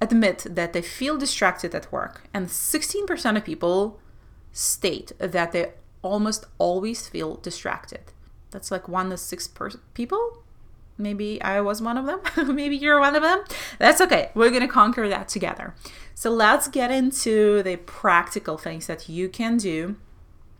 admit 0.01 0.45
that 0.49 0.73
they 0.73 0.81
feel 0.81 1.17
distracted 1.17 1.73
at 1.73 1.91
work, 1.91 2.27
and 2.33 2.47
16% 2.47 3.37
of 3.37 3.45
people 3.45 3.99
state 4.51 5.13
that 5.17 5.53
they 5.53 5.71
almost 6.01 6.45
always 6.57 7.07
feel 7.07 7.35
distracted. 7.35 8.11
That's 8.49 8.69
like 8.71 8.89
one 8.89 9.09
to 9.11 9.17
six 9.17 9.47
per- 9.47 9.71
people 9.93 10.40
Maybe 10.97 11.41
I 11.41 11.61
was 11.61 11.81
one 11.81 11.97
of 11.97 12.05
them. 12.05 12.21
Maybe 12.55 12.77
you're 12.77 12.99
one 12.99 13.15
of 13.15 13.23
them. 13.23 13.43
That's 13.79 14.01
okay. 14.01 14.31
We're 14.35 14.49
going 14.49 14.61
to 14.61 14.67
conquer 14.67 15.07
that 15.09 15.27
together. 15.27 15.73
So 16.13 16.29
let's 16.29 16.67
get 16.67 16.91
into 16.91 17.63
the 17.63 17.77
practical 17.77 18.57
things 18.57 18.87
that 18.87 19.09
you 19.09 19.29
can 19.29 19.57
do. 19.57 19.95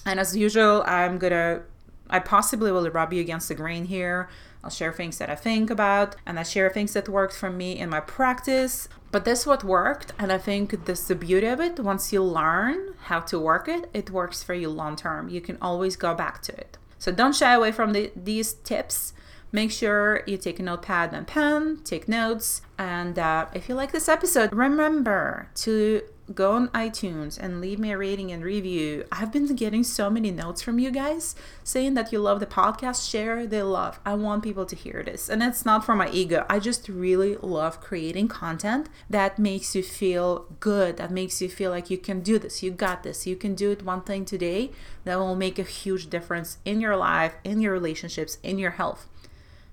And 0.06 0.20
as 0.20 0.36
usual, 0.36 0.84
I'm 0.88 1.20
going 1.20 1.34
to, 1.34 1.62
I 2.10 2.20
possibly 2.20 2.72
will 2.72 2.90
rub 2.90 3.14
you 3.14 3.22
against 3.22 3.48
the 3.48 3.56
grain 3.56 3.86
here. 3.86 4.30
I'll 4.64 4.70
share 4.70 4.94
things 4.94 5.18
that 5.18 5.30
I 5.30 5.36
think 5.36 5.70
about 5.70 6.16
and 6.26 6.40
I 6.40 6.44
share 6.44 6.70
things 6.70 6.94
that 6.94 7.10
worked 7.10 7.34
for 7.34 7.50
me 7.50 7.78
in 7.78 7.90
my 7.90 8.00
practice. 8.00 8.88
But 9.12 9.26
this 9.26 9.46
what 9.46 9.64
worked, 9.64 10.14
and 10.18 10.32
I 10.32 10.38
think 10.38 10.86
this 10.86 11.08
the 11.08 11.16
beauty 11.16 11.48
of 11.48 11.60
it. 11.60 11.80
Once 11.80 12.14
you 12.14 12.24
learn 12.24 12.94
how 13.06 13.20
to 13.22 13.40
work 13.40 13.68
it, 13.68 13.90
it 13.94 14.10
works 14.10 14.42
for 14.42 14.54
you 14.54 14.70
long 14.70 14.96
term. 14.96 15.30
You 15.30 15.42
can 15.42 15.58
always 15.62 15.96
go 15.96 16.14
back 16.14 16.42
to 16.44 16.54
it. 16.54 16.78
So 16.98 17.12
don't 17.12 17.36
shy 17.36 17.54
away 17.54 17.72
from 17.72 17.94
the, 17.94 18.12
these 18.16 18.54
tips. 18.54 19.14
Make 19.52 19.72
sure 19.72 20.24
you 20.26 20.38
take 20.38 20.60
a 20.60 20.64
notepad 20.64 21.14
and 21.14 21.28
pen, 21.28 21.82
take 21.84 22.08
notes. 22.08 22.62
And 22.78 23.20
uh, 23.20 23.48
if 23.54 23.68
you 23.68 23.76
like 23.76 23.92
this 23.92 24.08
episode, 24.08 24.54
remember 24.54 25.50
to 25.56 26.04
go 26.34 26.54
on 26.54 26.70
iTunes 26.70 27.38
and 27.38 27.60
leave 27.60 27.78
me 27.78 27.92
a 27.92 27.98
rating 27.98 28.32
and 28.32 28.44
review. 28.44 29.06
I've 29.12 29.32
been 29.34 29.54
getting 29.56 29.84
so 29.84 30.10
many 30.10 30.32
notes 30.32 30.62
from 30.62 30.80
you 30.80 30.90
guys 30.90 31.36
saying 31.64 31.94
that 31.96 32.14
you 32.14 32.20
love 32.20 32.40
the 32.40 32.46
podcast. 32.46 33.10
Share 33.10 33.46
the 33.46 33.66
love. 33.66 34.00
I 34.06 34.14
want 34.14 34.44
people 34.44 34.66
to 34.66 34.76
hear 34.76 35.04
this. 35.04 35.30
And 35.30 35.44
it's 35.44 35.66
not 35.66 35.86
for 35.86 35.96
my 35.96 36.10
ego. 36.10 36.46
I 36.50 36.60
just 36.60 36.88
really 36.88 37.36
love 37.38 37.82
creating 37.82 38.30
content 38.30 38.88
that 39.10 39.38
makes 39.38 39.76
you 39.76 39.84
feel 39.84 40.48
good, 40.60 40.98
that 40.98 41.12
makes 41.12 41.42
you 41.42 41.50
feel 41.50 41.72
like 41.72 41.90
you 41.90 41.98
can 41.98 42.22
do 42.22 42.40
this, 42.40 42.64
you 42.64 42.72
got 42.72 43.04
this, 43.04 43.28
you 43.28 43.36
can 43.36 43.56
do 43.56 43.72
it 43.72 43.84
one 43.84 44.02
thing 44.02 44.24
today 44.26 44.72
that 45.04 45.20
will 45.20 45.36
make 45.36 45.60
a 45.60 45.64
huge 45.64 46.10
difference 46.10 46.60
in 46.64 46.80
your 46.80 46.96
life, 46.96 47.34
in 47.44 47.60
your 47.60 47.74
relationships, 47.74 48.38
in 48.44 48.58
your 48.58 48.72
health. 48.72 49.10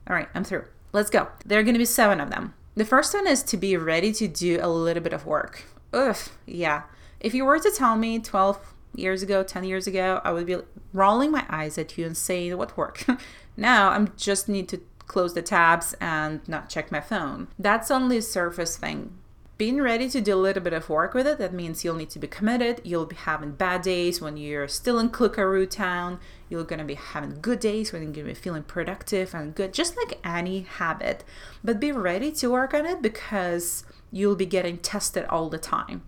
All 0.09 0.15
right, 0.15 0.29
I'm 0.35 0.45
through. 0.45 0.65
Let's 0.93 1.11
go. 1.11 1.29
There 1.45 1.59
are 1.59 1.63
going 1.63 1.75
to 1.75 1.79
be 1.79 1.85
seven 1.85 2.21
of 2.21 2.31
them. 2.31 2.55
The 2.75 2.85
first 2.85 3.13
one 3.13 3.27
is 3.27 3.43
to 3.45 3.57
be 3.57 3.77
ready 3.77 4.13
to 4.15 4.29
do 4.29 4.59
a 4.63 4.69
little 4.69 5.03
bit 5.03 5.13
of 5.13 5.27
work. 5.27 5.65
Ugh, 5.93 6.17
yeah. 6.47 6.83
If 7.21 7.35
you 7.35 7.45
were 7.45 7.59
to 7.59 7.73
tell 7.77 7.97
me 7.97 8.19
12 8.19 8.75
years 8.95 9.23
ago, 9.23 9.43
10 9.43 9.65
years 9.65 9.87
ago, 9.87 10.21
I 10.25 10.33
would 10.33 10.47
be 10.47 10.57
rolling 10.93 11.31
my 11.31 11.45
eyes 11.49 11.77
at 11.77 11.99
you 11.99 12.07
and 12.07 12.17
saying, 12.17 12.57
What 12.57 12.77
work? 12.77 13.05
now 13.57 13.91
I'm 13.91 14.13
just 14.17 14.49
need 14.49 14.69
to 14.71 14.81
close 15.01 15.35
the 15.35 15.43
tabs 15.43 15.95
and 16.01 16.47
not 16.49 16.69
check 16.69 16.93
my 16.93 17.01
phone. 17.01 17.49
That's 17.59 17.91
only 17.91 18.19
a 18.19 18.23
surface 18.23 18.77
thing 18.77 19.19
being 19.59 19.81
ready 19.83 20.09
to 20.09 20.21
do 20.21 20.35
a 20.35 20.37
little 20.37 20.63
bit 20.63 20.73
of 20.73 20.89
work 20.89 21.15
with 21.15 21.27
it. 21.27 21.39
That 21.39 21.53
means 21.53 21.85
you'll 21.85 21.97
need 21.97 22.11
to 22.11 22.21
be 22.21 22.29
committed. 22.29 22.81
You'll 22.85 23.07
be 23.07 23.17
having 23.17 23.51
bad 23.51 23.83
days 23.83 24.21
when 24.21 24.37
you're 24.37 24.69
still 24.69 25.01
in 25.01 25.11
Clickaroo 25.11 25.69
town. 25.69 26.21
You're 26.49 26.63
gonna 26.63 26.85
be 26.85 26.95
having 26.95 27.41
good 27.41 27.59
days 27.59 27.93
when 27.93 28.03
you're 28.03 28.13
gonna 28.13 28.29
be 28.29 28.35
feeling 28.35 28.63
productive 28.63 29.35
and 29.35 29.57
good, 29.57 29.75
just 29.75 29.97
like 29.97 30.21
any 30.25 30.61
habit. 30.61 31.25
But 31.65 31.81
be 31.81 31.91
ready 31.91 32.31
to 32.33 32.51
work 32.51 32.73
on 32.73 32.87
it 32.87 33.03
because 33.03 33.83
you'll 34.13 34.37
be 34.37 34.47
getting 34.47 34.79
tested 34.79 35.25
all 35.25 35.49
the 35.49 35.59
time. 35.59 36.03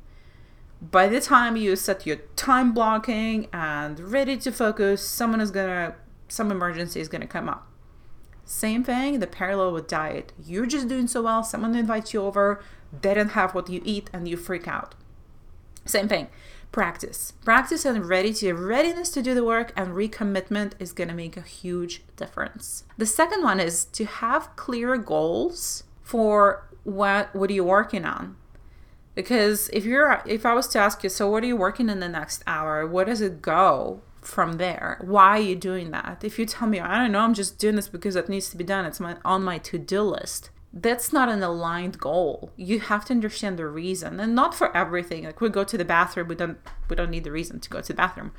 By 0.81 1.09
the 1.09 1.21
time 1.21 1.57
you 1.57 1.75
set 1.75 2.07
your 2.07 2.17
time 2.37 2.73
blocking 2.73 3.49
and 3.53 3.99
ready 3.99 4.37
to 4.39 4.53
focus, 4.53 5.03
someone 5.03 5.41
is 5.41 5.51
gonna, 5.51 5.97
some 6.29 6.53
emergency 6.53 7.01
is 7.01 7.09
gonna 7.09 7.27
come 7.27 7.49
up. 7.49 7.67
Same 8.45 8.83
thing, 8.83 9.21
the 9.21 9.27
parallel 9.27 9.73
with 9.73 9.87
diet. 9.87 10.33
You're 10.45 10.67
just 10.67 10.89
doing 10.89 11.07
so 11.07 11.23
well, 11.23 11.45
someone 11.45 11.75
invites 11.75 12.15
you 12.15 12.23
over, 12.23 12.63
they 13.03 13.15
don't 13.15 13.31
have 13.31 13.55
what 13.55 13.69
you 13.69 13.81
eat 13.85 14.11
and 14.13 14.27
you 14.27 14.37
freak 14.37 14.67
out. 14.67 14.95
Same 15.85 16.09
thing. 16.09 16.29
Practice. 16.73 17.33
Practice 17.45 17.85
and 17.85 18.09
ready 18.09 18.33
to 18.35 18.53
readiness 18.53 19.11
to 19.11 19.23
do 19.23 19.35
the 19.35 19.45
work 19.45 19.73
and 19.77 19.89
recommitment 19.89 20.73
is 20.79 20.93
going 20.93 21.09
to 21.09 21.15
make 21.15 21.37
a 21.37 21.43
huge 21.43 22.03
difference. 22.17 22.85
The 22.97 23.07
second 23.07 23.43
one 23.43 23.59
is 23.59 23.85
to 23.87 24.05
have 24.05 24.55
clear 24.57 24.97
goals 24.97 25.85
for 26.03 26.69
what 26.85 27.35
what 27.35 27.51
are 27.51 27.55
you 27.55 27.65
working 27.65 28.05
on? 28.05 28.37
Because 29.15 29.69
if 29.73 29.85
you're 29.85 30.23
if 30.27 30.47
I 30.47 30.55
was 30.55 30.69
to 30.69 30.79
ask 30.79 31.03
you, 31.03 31.11
so 31.11 31.29
what 31.29 31.43
are 31.43 31.49
you 31.49 31.57
working 31.57 31.89
in 31.89 31.99
the 31.99 32.09
next 32.09 32.43
hour? 32.47 32.87
Where 32.87 33.05
does 33.05 33.21
it 33.21 33.43
go 33.43 34.03
from 34.21 34.59
there? 34.59 34.99
Why 35.01 35.39
are 35.39 35.41
you 35.41 35.57
doing 35.57 35.91
that? 35.91 36.23
If 36.23 36.39
you 36.39 36.47
tell 36.47 36.69
me, 36.69 36.79
I 36.79 36.99
don't 36.99 37.13
know, 37.13 37.21
I'm 37.21 37.35
just 37.35 37.59
doing 37.59 37.75
this 37.75 37.89
because 37.89 38.15
it 38.15 38.29
needs 38.29 38.49
to 38.51 38.57
be 38.57 38.65
done. 38.65 38.85
It's 38.85 39.01
my 39.01 39.17
on 39.25 39.43
my 39.43 39.59
to-do 39.59 40.03
list 40.03 40.51
that's 40.73 41.13
not 41.13 41.29
an 41.29 41.43
aligned 41.43 41.99
goal. 41.99 42.53
You 42.57 42.81
have 42.81 43.05
to 43.07 43.13
understand 43.13 43.59
the 43.59 43.67
reason, 43.67 44.21
and 44.21 44.35
not 44.35 44.55
for 44.55 44.75
everything. 44.77 45.25
Like 45.25 45.41
we 45.41 45.49
go 45.49 45.65
to 45.65 45.77
the 45.77 45.85
bathroom, 45.85 46.29
we 46.29 46.35
don't 46.35 46.59
we 46.89 46.97
don't 46.97 47.11
need 47.11 47.25
the 47.25 47.33
reason 47.33 47.61
to 47.61 47.71
go 47.71 47.81
to 47.81 47.89
the 47.89 47.95
bathroom. 47.95 48.33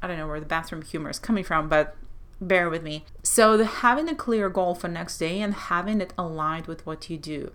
I 0.00 0.06
don't 0.06 0.16
know 0.16 0.26
where 0.26 0.40
the 0.40 0.46
bathroom 0.46 0.82
humor 0.82 1.10
is 1.10 1.18
coming 1.18 1.44
from, 1.44 1.68
but 1.68 1.96
bear 2.40 2.70
with 2.70 2.82
me. 2.82 3.04
So 3.22 3.56
the 3.56 3.66
having 3.66 4.08
a 4.08 4.14
clear 4.14 4.48
goal 4.48 4.74
for 4.74 4.88
next 4.88 5.18
day 5.18 5.40
and 5.40 5.54
having 5.54 6.00
it 6.00 6.14
aligned 6.16 6.66
with 6.66 6.86
what 6.86 7.10
you 7.10 7.18
do, 7.18 7.52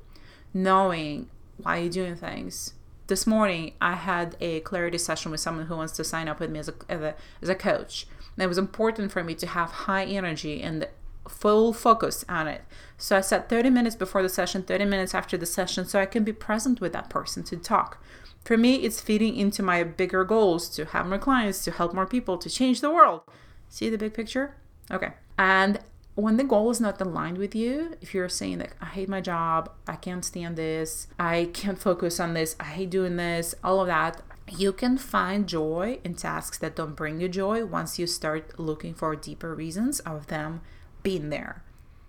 knowing 0.53 1.29
why 1.57 1.77
you're 1.77 1.89
doing 1.89 2.15
things. 2.15 2.73
This 3.07 3.27
morning, 3.27 3.73
I 3.81 3.93
had 3.93 4.37
a 4.39 4.61
clarity 4.61 4.97
session 4.97 5.31
with 5.31 5.39
someone 5.39 5.65
who 5.65 5.75
wants 5.75 5.93
to 5.93 6.03
sign 6.03 6.27
up 6.27 6.39
with 6.39 6.49
me 6.49 6.59
as 6.59 6.69
a, 6.69 6.73
as 6.87 7.01
a, 7.01 7.15
as 7.41 7.49
a 7.49 7.55
coach. 7.55 8.07
And 8.35 8.43
it 8.43 8.47
was 8.47 8.57
important 8.57 9.11
for 9.11 9.23
me 9.23 9.35
to 9.35 9.47
have 9.47 9.71
high 9.71 10.05
energy 10.05 10.61
and 10.61 10.87
full 11.27 11.73
focus 11.73 12.25
on 12.27 12.47
it. 12.47 12.61
So 12.97 13.17
I 13.17 13.21
set 13.21 13.49
30 13.49 13.69
minutes 13.69 13.95
before 13.95 14.21
the 14.21 14.29
session, 14.29 14.63
30 14.63 14.85
minutes 14.85 15.13
after 15.13 15.37
the 15.37 15.45
session, 15.45 15.85
so 15.85 15.99
I 15.99 16.05
can 16.05 16.23
be 16.23 16.33
present 16.33 16.81
with 16.81 16.93
that 16.93 17.09
person 17.09 17.43
to 17.43 17.57
talk. 17.57 18.03
For 18.43 18.57
me, 18.57 18.75
it's 18.75 19.01
feeding 19.01 19.35
into 19.35 19.63
my 19.63 19.83
bigger 19.83 20.23
goals 20.23 20.69
to 20.69 20.85
have 20.85 21.07
more 21.07 21.17
clients, 21.17 21.63
to 21.65 21.71
help 21.71 21.93
more 21.93 22.05
people, 22.05 22.37
to 22.37 22.49
change 22.49 22.81
the 22.81 22.91
world. 22.91 23.21
See 23.69 23.89
the 23.89 23.97
big 23.97 24.13
picture? 24.13 24.55
Okay. 24.91 25.13
And 25.37 25.79
when 26.15 26.37
the 26.37 26.43
goal 26.43 26.69
is 26.69 26.81
not 26.81 27.01
aligned 27.01 27.37
with 27.37 27.55
you, 27.55 27.95
if 28.01 28.13
you're 28.13 28.29
saying 28.29 28.59
that 28.59 28.73
I 28.81 28.85
hate 28.85 29.09
my 29.09 29.21
job, 29.21 29.71
I 29.87 29.95
can't 29.95 30.23
stand 30.23 30.57
this, 30.57 31.07
I 31.17 31.49
can't 31.53 31.79
focus 31.79 32.19
on 32.19 32.33
this, 32.33 32.55
I 32.59 32.65
hate 32.65 32.89
doing 32.89 33.15
this, 33.15 33.55
all 33.63 33.79
of 33.79 33.87
that, 33.87 34.21
You 34.49 34.73
can 34.73 34.97
find 34.97 35.47
joy 35.47 35.99
in 36.03 36.15
tasks 36.15 36.57
that 36.59 36.75
don't 36.75 36.95
bring 36.95 37.21
you 37.21 37.29
joy 37.29 37.65
once 37.65 37.97
you 37.97 38.05
start 38.05 38.59
looking 38.59 38.93
for 38.93 39.15
deeper 39.15 39.55
reasons 39.55 39.99
of 40.01 40.27
them 40.27 40.61
being 41.03 41.29
there. 41.29 41.63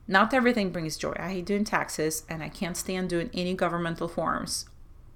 Not 0.07 0.35
everything 0.35 0.71
brings 0.71 0.97
joy. 0.97 1.15
I 1.19 1.31
hate 1.31 1.47
doing 1.47 1.65
taxes 1.65 2.25
and 2.29 2.43
I 2.43 2.49
can't 2.49 2.77
stand 2.77 3.09
doing 3.09 3.31
any 3.33 3.55
governmental 3.55 4.09
forms. 4.09 4.67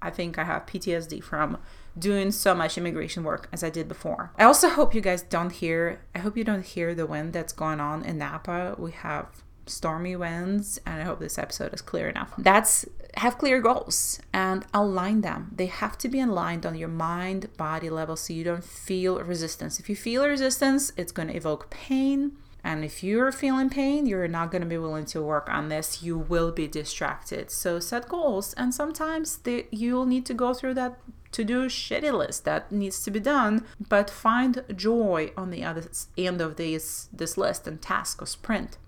I 0.00 0.10
think 0.10 0.38
I 0.38 0.44
have 0.44 0.66
PTSD 0.66 1.22
from 1.22 1.58
doing 1.98 2.30
so 2.30 2.54
much 2.54 2.78
immigration 2.78 3.24
work 3.24 3.48
as 3.52 3.64
I 3.64 3.70
did 3.70 3.88
before. 3.88 4.32
I 4.38 4.44
also 4.44 4.68
hope 4.68 4.94
you 4.94 5.00
guys 5.00 5.22
don't 5.22 5.50
hear, 5.50 6.00
I 6.14 6.20
hope 6.20 6.36
you 6.36 6.44
don't 6.44 6.64
hear 6.64 6.94
the 6.94 7.06
wind 7.06 7.32
that's 7.32 7.52
going 7.52 7.80
on 7.80 8.04
in 8.04 8.18
Napa. 8.18 8.76
We 8.78 8.92
have 8.92 9.26
stormy 9.66 10.16
winds 10.16 10.80
and 10.86 11.00
I 11.00 11.04
hope 11.04 11.18
this 11.18 11.38
episode 11.38 11.74
is 11.74 11.82
clear 11.82 12.08
enough. 12.08 12.32
That's 12.38 12.86
have 13.16 13.38
clear 13.38 13.60
goals 13.60 14.20
and 14.32 14.64
align 14.72 15.22
them. 15.22 15.50
They 15.54 15.66
have 15.66 15.98
to 15.98 16.08
be 16.08 16.20
aligned 16.20 16.64
on 16.64 16.76
your 16.76 16.88
mind 16.88 17.54
body 17.56 17.90
level 17.90 18.16
so 18.16 18.32
you 18.32 18.44
don't 18.44 18.64
feel 18.64 19.20
resistance. 19.20 19.80
If 19.80 19.88
you 19.88 19.96
feel 19.96 20.26
resistance, 20.26 20.92
it's 20.96 21.12
going 21.12 21.28
to 21.28 21.36
evoke 21.36 21.68
pain 21.68 22.32
and 22.64 22.84
if 22.84 23.02
you're 23.02 23.32
feeling 23.32 23.70
pain, 23.70 24.06
you're 24.06 24.28
not 24.28 24.50
going 24.50 24.62
to 24.62 24.68
be 24.68 24.78
willing 24.78 25.06
to 25.06 25.22
work 25.22 25.48
on 25.48 25.68
this. 25.68 26.02
You 26.02 26.18
will 26.18 26.50
be 26.50 26.66
distracted. 26.66 27.50
So 27.50 27.78
set 27.78 28.08
goals. 28.08 28.52
And 28.54 28.74
sometimes 28.74 29.38
you'll 29.70 30.06
need 30.06 30.26
to 30.26 30.34
go 30.34 30.52
through 30.52 30.74
that 30.74 30.98
to 31.30 31.44
do 31.44 31.66
shitty 31.66 32.12
list 32.12 32.44
that 32.46 32.72
needs 32.72 33.02
to 33.02 33.10
be 33.10 33.20
done, 33.20 33.64
but 33.88 34.08
find 34.08 34.64
joy 34.74 35.30
on 35.36 35.50
the 35.50 35.62
other 35.62 35.84
end 36.16 36.40
of 36.40 36.56
this, 36.56 37.08
this 37.12 37.36
list 37.36 37.66
and 37.68 37.82
task 37.82 38.22
or 38.22 38.26
sprint. 38.26 38.78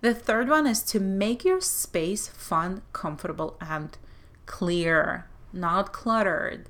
The 0.00 0.14
third 0.14 0.48
one 0.48 0.66
is 0.66 0.82
to 0.84 1.00
make 1.00 1.44
your 1.44 1.60
space 1.60 2.28
fun, 2.28 2.82
comfortable, 2.92 3.56
and 3.60 3.98
clear, 4.46 5.26
not 5.52 5.92
cluttered 5.92 6.68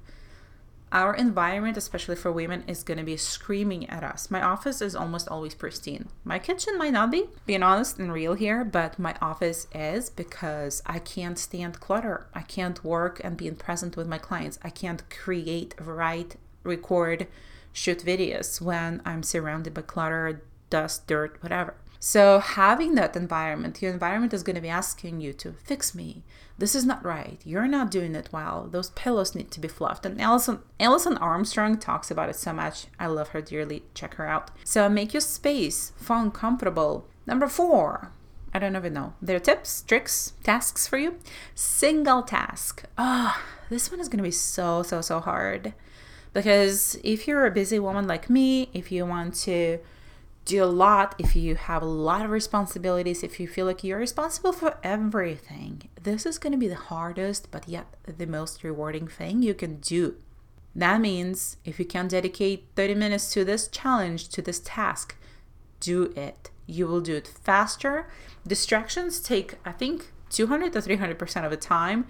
our 0.92 1.14
environment, 1.14 1.76
especially 1.76 2.16
for 2.16 2.32
women, 2.32 2.64
is 2.66 2.82
going 2.82 2.99
to 2.99 3.04
be 3.04 3.16
screaming 3.16 3.88
at 3.88 4.02
us. 4.02 4.30
My 4.30 4.42
office 4.42 4.82
is 4.82 4.97
almost 4.97 5.28
always 5.28 5.54
pristine. 5.54 6.09
My 6.25 6.38
kitchen 6.38 6.76
might 6.78 6.92
not 6.92 7.11
be, 7.11 7.26
being 7.47 7.62
honest 7.62 7.99
and 7.99 8.12
real 8.12 8.35
here, 8.35 8.64
but 8.64 8.99
my 8.99 9.14
office 9.20 9.66
is 9.73 10.11
because 10.11 10.82
I 10.87 10.99
can't 10.99 11.38
stand 11.38 11.80
clutter. 11.80 12.26
I 12.35 12.42
can't 12.42 12.82
work 12.82 13.20
and 13.23 13.37
be 13.37 13.50
present 13.52 13.97
with 13.97 14.09
my 14.09 14.18
clients. 14.18 14.59
I 14.62 14.70
can't 14.70 15.09
create, 15.11 15.75
write, 15.80 16.37
record, 16.64 17.28
shoot 17.73 18.00
videos 18.04 18.61
when 18.61 19.00
I'm 19.04 19.23
surrounded 19.23 19.75
by 19.75 19.82
clutter, 19.82 20.42
dust, 20.70 21.06
dirt, 21.06 21.37
whatever. 21.40 21.75
So, 22.02 22.38
having 22.38 22.95
that 22.95 23.14
environment, 23.14 23.83
your 23.83 23.92
environment 23.92 24.33
is 24.33 24.42
going 24.42 24.57
to 24.57 24.62
be 24.62 24.71
asking 24.71 25.21
you 25.21 25.35
to 25.35 25.52
fix 25.52 25.95
me. 25.95 26.25
This 26.57 26.75
is 26.75 26.87
not 26.87 27.04
right. 27.04 27.38
You're 27.45 27.69
not 27.69 27.90
doing 27.90 28.14
it 28.14 28.30
well. 28.33 28.69
Those 28.71 28.88
pillows 28.90 29.35
need 29.35 29.50
to 29.50 29.61
be 29.61 29.69
fluffed. 29.69 30.07
And 30.07 30.19
Alison, 30.19 30.61
Alison 30.80 31.19
Armstrong 31.19 31.76
talks 31.76 32.11
about 32.11 32.30
it 32.30 32.37
so 32.37 32.54
much. 32.54 32.87
I 32.99 33.07
love 33.07 33.28
her 33.28 33.42
dearly. 33.42 33.83
Check 33.92 34.14
her 34.14 34.26
out. 34.26 34.50
So, 34.64 34.88
make 34.88 35.12
your 35.12 35.21
space 35.21 35.92
fun, 35.97 36.30
comfortable. 36.30 37.07
Number 37.26 37.47
four, 37.47 38.11
I 38.54 38.59
don't 38.59 38.76
even 38.76 38.95
know. 38.95 39.12
There 39.21 39.37
are 39.37 39.40
tips, 39.40 39.83
tricks, 39.83 40.33
tasks 40.42 40.88
for 40.88 40.97
you. 40.97 41.19
Single 41.54 42.23
task. 42.23 42.83
Ah, 42.97 43.38
oh, 43.38 43.66
this 43.69 43.90
one 43.90 44.00
is 44.00 44.09
going 44.09 44.19
to 44.19 44.25
be 44.25 44.30
so, 44.30 44.83
so, 44.83 45.02
so 45.02 45.21
hard. 45.21 45.75
Because 46.33 46.99
if 47.04 47.28
you're 47.28 47.45
a 47.45 47.50
busy 47.50 47.78
woman 47.78 48.07
like 48.07 48.30
me, 48.30 48.71
if 48.73 48.90
you 48.90 49.04
want 49.04 49.35
to 49.42 49.80
do 50.50 50.64
a 50.64 50.66
lot, 50.66 51.14
if 51.16 51.37
you 51.37 51.54
have 51.54 51.80
a 51.80 51.87
lot 51.87 52.25
of 52.25 52.30
responsibilities, 52.30 53.23
if 53.23 53.38
you 53.38 53.47
feel 53.47 53.66
like 53.66 53.85
you're 53.85 53.99
responsible 53.99 54.52
for 54.52 54.78
everything, 54.83 55.88
this 56.02 56.26
is 56.26 56.38
going 56.38 56.52
to 56.52 56.59
be 56.59 56.66
the 56.66 56.75
hardest, 56.75 57.50
but 57.52 57.69
yet 57.69 57.87
the 58.04 58.26
most 58.26 58.64
rewarding 58.64 59.07
thing 59.07 59.42
you 59.42 59.54
can 59.54 59.76
do. 59.76 60.16
That 60.75 61.01
means 61.01 61.57
if 61.64 61.79
you 61.79 61.85
can 61.85 62.09
dedicate 62.09 62.66
30 62.75 62.96
minutes 62.96 63.33
to 63.33 63.44
this 63.44 63.68
challenge, 63.68 64.29
to 64.31 64.42
this 64.42 64.61
task, 64.64 65.16
do 65.79 66.12
it. 66.16 66.51
You 66.66 66.88
will 66.88 67.01
do 67.01 67.14
it 67.14 67.29
faster. 67.29 68.09
Distractions 68.46 69.20
take, 69.20 69.55
I 69.64 69.72
think, 69.72 70.12
200 70.31 70.72
to 70.72 70.81
300% 70.81 71.44
of 71.44 71.51
the 71.51 71.57
time 71.57 72.07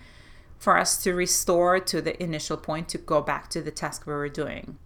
for 0.59 0.79
us 0.79 1.03
to 1.03 1.13
restore 1.13 1.79
to 1.79 2.01
the 2.01 2.23
initial 2.23 2.57
point 2.57 2.89
to 2.91 2.99
go 2.99 3.21
back 3.21 3.49
to 3.51 3.61
the 3.61 3.71
task 3.71 4.07
we 4.07 4.15
were 4.15 4.29
doing. 4.29 4.79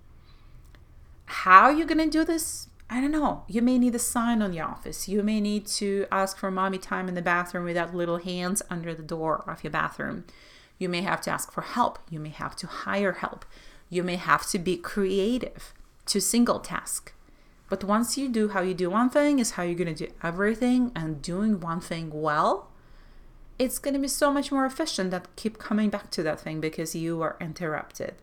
How 1.26 1.62
are 1.64 1.72
you 1.72 1.84
going 1.84 1.98
to 1.98 2.10
do 2.10 2.24
this? 2.24 2.68
I 2.90 3.00
don't 3.00 3.10
know. 3.10 3.44
You 3.48 3.62
may 3.62 3.78
need 3.78 3.94
a 3.94 3.98
sign 3.98 4.42
on 4.42 4.52
your 4.52 4.66
office. 4.66 5.08
You 5.08 5.22
may 5.22 5.40
need 5.40 5.66
to 5.66 6.06
ask 6.12 6.36
for 6.36 6.50
mommy 6.50 6.78
time 6.78 7.08
in 7.08 7.14
the 7.14 7.22
bathroom 7.22 7.64
without 7.64 7.94
little 7.94 8.18
hands 8.18 8.62
under 8.70 8.94
the 8.94 9.02
door 9.02 9.42
of 9.48 9.64
your 9.64 9.70
bathroom. 9.70 10.24
You 10.78 10.88
may 10.88 11.00
have 11.02 11.20
to 11.22 11.30
ask 11.30 11.50
for 11.50 11.62
help. 11.62 11.98
You 12.10 12.20
may 12.20 12.28
have 12.30 12.56
to 12.56 12.66
hire 12.66 13.12
help. 13.12 13.44
You 13.88 14.02
may 14.02 14.16
have 14.16 14.46
to 14.50 14.58
be 14.58 14.76
creative 14.76 15.72
to 16.06 16.20
single 16.20 16.60
task. 16.60 17.12
But 17.68 17.84
once 17.84 18.18
you 18.18 18.28
do 18.28 18.48
how 18.48 18.60
you 18.60 18.74
do 18.74 18.90
one 18.90 19.10
thing 19.10 19.38
is 19.38 19.52
how 19.52 19.62
you're 19.62 19.74
going 19.74 19.94
to 19.94 20.06
do 20.06 20.12
everything 20.22 20.92
and 20.94 21.22
doing 21.22 21.60
one 21.60 21.80
thing 21.80 22.10
well, 22.12 22.70
it's 23.58 23.78
going 23.78 23.94
to 23.94 24.00
be 24.00 24.08
so 24.08 24.32
much 24.32 24.52
more 24.52 24.66
efficient 24.66 25.10
that 25.10 25.34
keep 25.36 25.58
coming 25.58 25.90
back 25.90 26.10
to 26.12 26.22
that 26.24 26.40
thing 26.40 26.60
because 26.60 26.94
you 26.94 27.22
are 27.22 27.36
interrupted. 27.40 28.14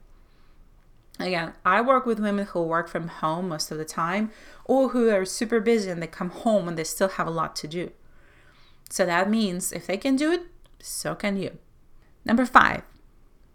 Again, 1.22 1.54
I 1.66 1.82
work 1.82 2.06
with 2.06 2.20
women 2.20 2.46
who 2.48 2.64
work 2.64 2.88
from 2.88 3.08
home 3.08 3.50
most 3.50 3.72
of 3.72 3.78
the 3.78 3.86
time 3.86 4.32
or 4.66 4.90
who 4.90 5.10
are 5.10 5.26
super 5.26 5.60
busy 5.60 5.90
and 5.90 6.02
they 6.02 6.08
come 6.08 6.30
home 6.30 6.68
and 6.68 6.78
they 6.78 6.84
still 6.84 7.10
have 7.10 7.28
a 7.28 7.32
lot 7.32 7.56
to 7.58 7.68
do. 7.68 7.92
So 8.90 9.06
that 9.06 9.30
means 9.30 9.72
if 9.72 9.88
they 9.88 9.98
can 9.98 10.16
do 10.16 10.32
it, 10.32 10.44
so 10.80 11.16
can 11.16 11.38
you. 11.38 11.58
Number 12.26 12.46
five, 12.46 12.84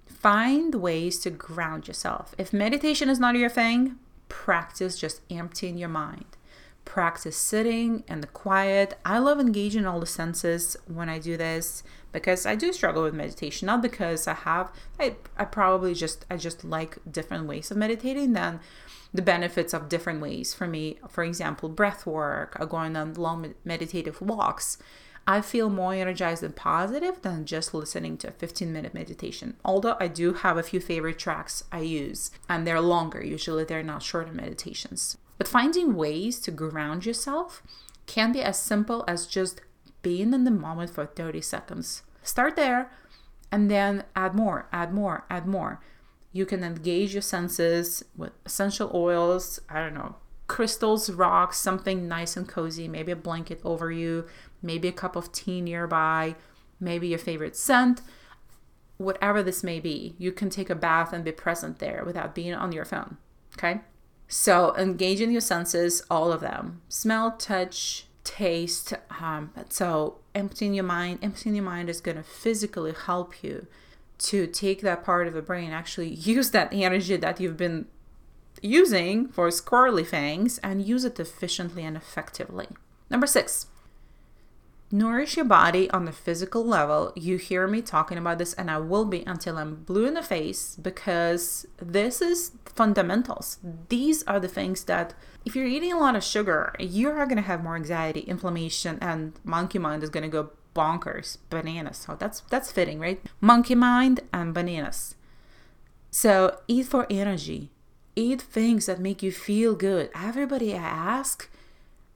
find 0.06 0.74
ways 0.76 1.18
to 1.20 1.30
ground 1.30 1.86
yourself. 1.86 2.34
If 2.38 2.52
meditation 2.52 3.08
is 3.08 3.20
not 3.20 3.36
your 3.36 3.50
thing, 3.50 3.96
practice 4.28 4.98
just 4.98 5.20
emptying 5.30 5.76
your 5.76 5.88
mind. 5.88 6.35
Practice 6.86 7.36
sitting 7.36 8.04
and 8.08 8.22
the 8.22 8.28
quiet. 8.28 8.96
I 9.04 9.18
love 9.18 9.38
engaging 9.38 9.84
all 9.84 10.00
the 10.00 10.06
senses 10.06 10.78
when 10.86 11.10
I 11.10 11.18
do 11.18 11.36
this 11.36 11.82
because 12.12 12.46
I 12.46 12.54
do 12.54 12.72
struggle 12.72 13.02
with 13.02 13.12
meditation. 13.12 13.66
Not 13.66 13.82
because 13.82 14.26
I 14.26 14.32
have, 14.32 14.72
I, 14.98 15.16
I 15.36 15.44
probably 15.44 15.92
just, 15.92 16.24
I 16.30 16.38
just 16.38 16.64
like 16.64 16.96
different 17.10 17.46
ways 17.46 17.70
of 17.70 17.76
meditating 17.76 18.32
than 18.32 18.60
the 19.12 19.20
benefits 19.20 19.74
of 19.74 19.90
different 19.90 20.22
ways 20.22 20.54
for 20.54 20.66
me. 20.66 20.98
For 21.08 21.22
example, 21.24 21.68
breath 21.68 22.06
work 22.06 22.56
or 22.58 22.64
going 22.64 22.96
on 22.96 23.12
long 23.14 23.54
meditative 23.64 24.22
walks. 24.22 24.78
I 25.26 25.40
feel 25.40 25.68
more 25.68 25.92
energized 25.92 26.44
and 26.44 26.54
positive 26.54 27.20
than 27.22 27.46
just 27.46 27.74
listening 27.74 28.16
to 28.18 28.28
a 28.28 28.32
15 28.32 28.72
minute 28.72 28.94
meditation. 28.94 29.56
Although 29.64 29.96
I 29.98 30.06
do 30.06 30.34
have 30.34 30.56
a 30.56 30.62
few 30.62 30.78
favorite 30.80 31.18
tracks 31.18 31.64
I 31.72 31.80
use, 31.80 32.30
and 32.48 32.64
they're 32.66 32.80
longer, 32.80 33.22
usually 33.22 33.64
they're 33.64 33.82
not 33.82 34.04
shorter 34.04 34.32
meditations. 34.32 35.18
But 35.38 35.48
finding 35.48 35.94
ways 35.94 36.40
to 36.40 36.50
ground 36.50 37.04
yourself 37.04 37.62
can 38.06 38.32
be 38.32 38.42
as 38.42 38.60
simple 38.60 39.04
as 39.06 39.26
just 39.26 39.60
being 40.02 40.32
in 40.32 40.44
the 40.44 40.50
moment 40.50 40.90
for 40.90 41.04
30 41.04 41.40
seconds. 41.40 42.02
Start 42.22 42.56
there 42.56 42.90
and 43.50 43.70
then 43.70 44.04
add 44.14 44.34
more, 44.34 44.68
add 44.72 44.92
more, 44.92 45.24
add 45.28 45.46
more. 45.46 45.80
You 46.32 46.46
can 46.46 46.62
engage 46.62 47.12
your 47.12 47.22
senses 47.22 48.04
with 48.16 48.32
essential 48.44 48.90
oils, 48.94 49.60
I 49.68 49.80
don't 49.80 49.94
know, 49.94 50.16
crystals, 50.46 51.10
rocks, 51.10 51.58
something 51.58 52.06
nice 52.06 52.36
and 52.36 52.48
cozy, 52.48 52.88
maybe 52.88 53.12
a 53.12 53.16
blanket 53.16 53.60
over 53.64 53.90
you, 53.90 54.26
maybe 54.62 54.88
a 54.88 54.92
cup 54.92 55.16
of 55.16 55.32
tea 55.32 55.60
nearby, 55.60 56.36
maybe 56.78 57.08
your 57.08 57.18
favorite 57.18 57.56
scent, 57.56 58.02
whatever 58.98 59.42
this 59.42 59.62
may 59.62 59.80
be. 59.80 60.14
You 60.18 60.32
can 60.32 60.50
take 60.50 60.70
a 60.70 60.74
bath 60.74 61.12
and 61.12 61.24
be 61.24 61.32
present 61.32 61.78
there 61.78 62.04
without 62.04 62.34
being 62.34 62.54
on 62.54 62.72
your 62.72 62.84
phone. 62.84 63.16
Okay? 63.56 63.80
So 64.28 64.74
engage 64.76 65.20
in 65.20 65.30
your 65.30 65.40
senses, 65.40 66.02
all 66.10 66.32
of 66.32 66.40
them 66.40 66.82
smell, 66.88 67.32
touch, 67.32 68.06
taste. 68.24 68.92
Um, 69.20 69.52
so 69.68 70.18
emptying 70.34 70.74
your 70.74 70.84
mind, 70.84 71.20
emptying 71.22 71.54
your 71.54 71.64
mind 71.64 71.88
is 71.88 72.00
going 72.00 72.16
to 72.16 72.22
physically 72.22 72.92
help 72.92 73.42
you 73.42 73.66
to 74.18 74.46
take 74.46 74.80
that 74.80 75.04
part 75.04 75.26
of 75.26 75.34
the 75.34 75.42
brain, 75.42 75.70
actually 75.70 76.08
use 76.08 76.50
that 76.50 76.72
energy 76.72 77.16
that 77.16 77.40
you've 77.40 77.56
been 77.56 77.86
using 78.62 79.28
for 79.28 79.48
squirrely 79.48 80.06
things 80.06 80.58
and 80.58 80.86
use 80.86 81.04
it 81.04 81.20
efficiently 81.20 81.84
and 81.84 81.96
effectively. 81.96 82.68
Number 83.10 83.26
six, 83.26 83.66
Nourish 84.92 85.36
your 85.36 85.44
body 85.44 85.90
on 85.90 86.04
the 86.04 86.12
physical 86.12 86.64
level. 86.64 87.12
You 87.16 87.38
hear 87.38 87.66
me 87.66 87.82
talking 87.82 88.18
about 88.18 88.38
this, 88.38 88.52
and 88.52 88.70
I 88.70 88.78
will 88.78 89.04
be 89.04 89.24
until 89.26 89.58
I'm 89.58 89.82
blue 89.82 90.06
in 90.06 90.14
the 90.14 90.22
face 90.22 90.76
because 90.76 91.66
this 91.78 92.22
is 92.22 92.52
fundamentals. 92.64 93.58
These 93.88 94.22
are 94.24 94.38
the 94.38 94.46
things 94.46 94.84
that, 94.84 95.14
if 95.44 95.56
you're 95.56 95.66
eating 95.66 95.92
a 95.92 95.98
lot 95.98 96.14
of 96.14 96.22
sugar, 96.22 96.72
you 96.78 97.10
are 97.10 97.26
going 97.26 97.36
to 97.36 97.42
have 97.42 97.64
more 97.64 97.74
anxiety, 97.74 98.20
inflammation, 98.20 98.98
and 99.00 99.32
monkey 99.42 99.80
mind 99.80 100.04
is 100.04 100.10
going 100.10 100.22
to 100.22 100.28
go 100.28 100.50
bonkers, 100.72 101.38
bananas. 101.50 101.96
So 101.96 102.14
that's 102.14 102.40
that's 102.42 102.70
fitting, 102.70 103.00
right? 103.00 103.20
Monkey 103.40 103.74
mind 103.74 104.20
and 104.32 104.54
bananas. 104.54 105.16
So 106.12 106.60
eat 106.68 106.86
for 106.86 107.08
energy. 107.10 107.70
Eat 108.14 108.40
things 108.40 108.86
that 108.86 109.00
make 109.00 109.22
you 109.22 109.32
feel 109.32 109.74
good. 109.74 110.10
Everybody 110.14 110.74
I 110.74 110.78
ask, 110.78 111.50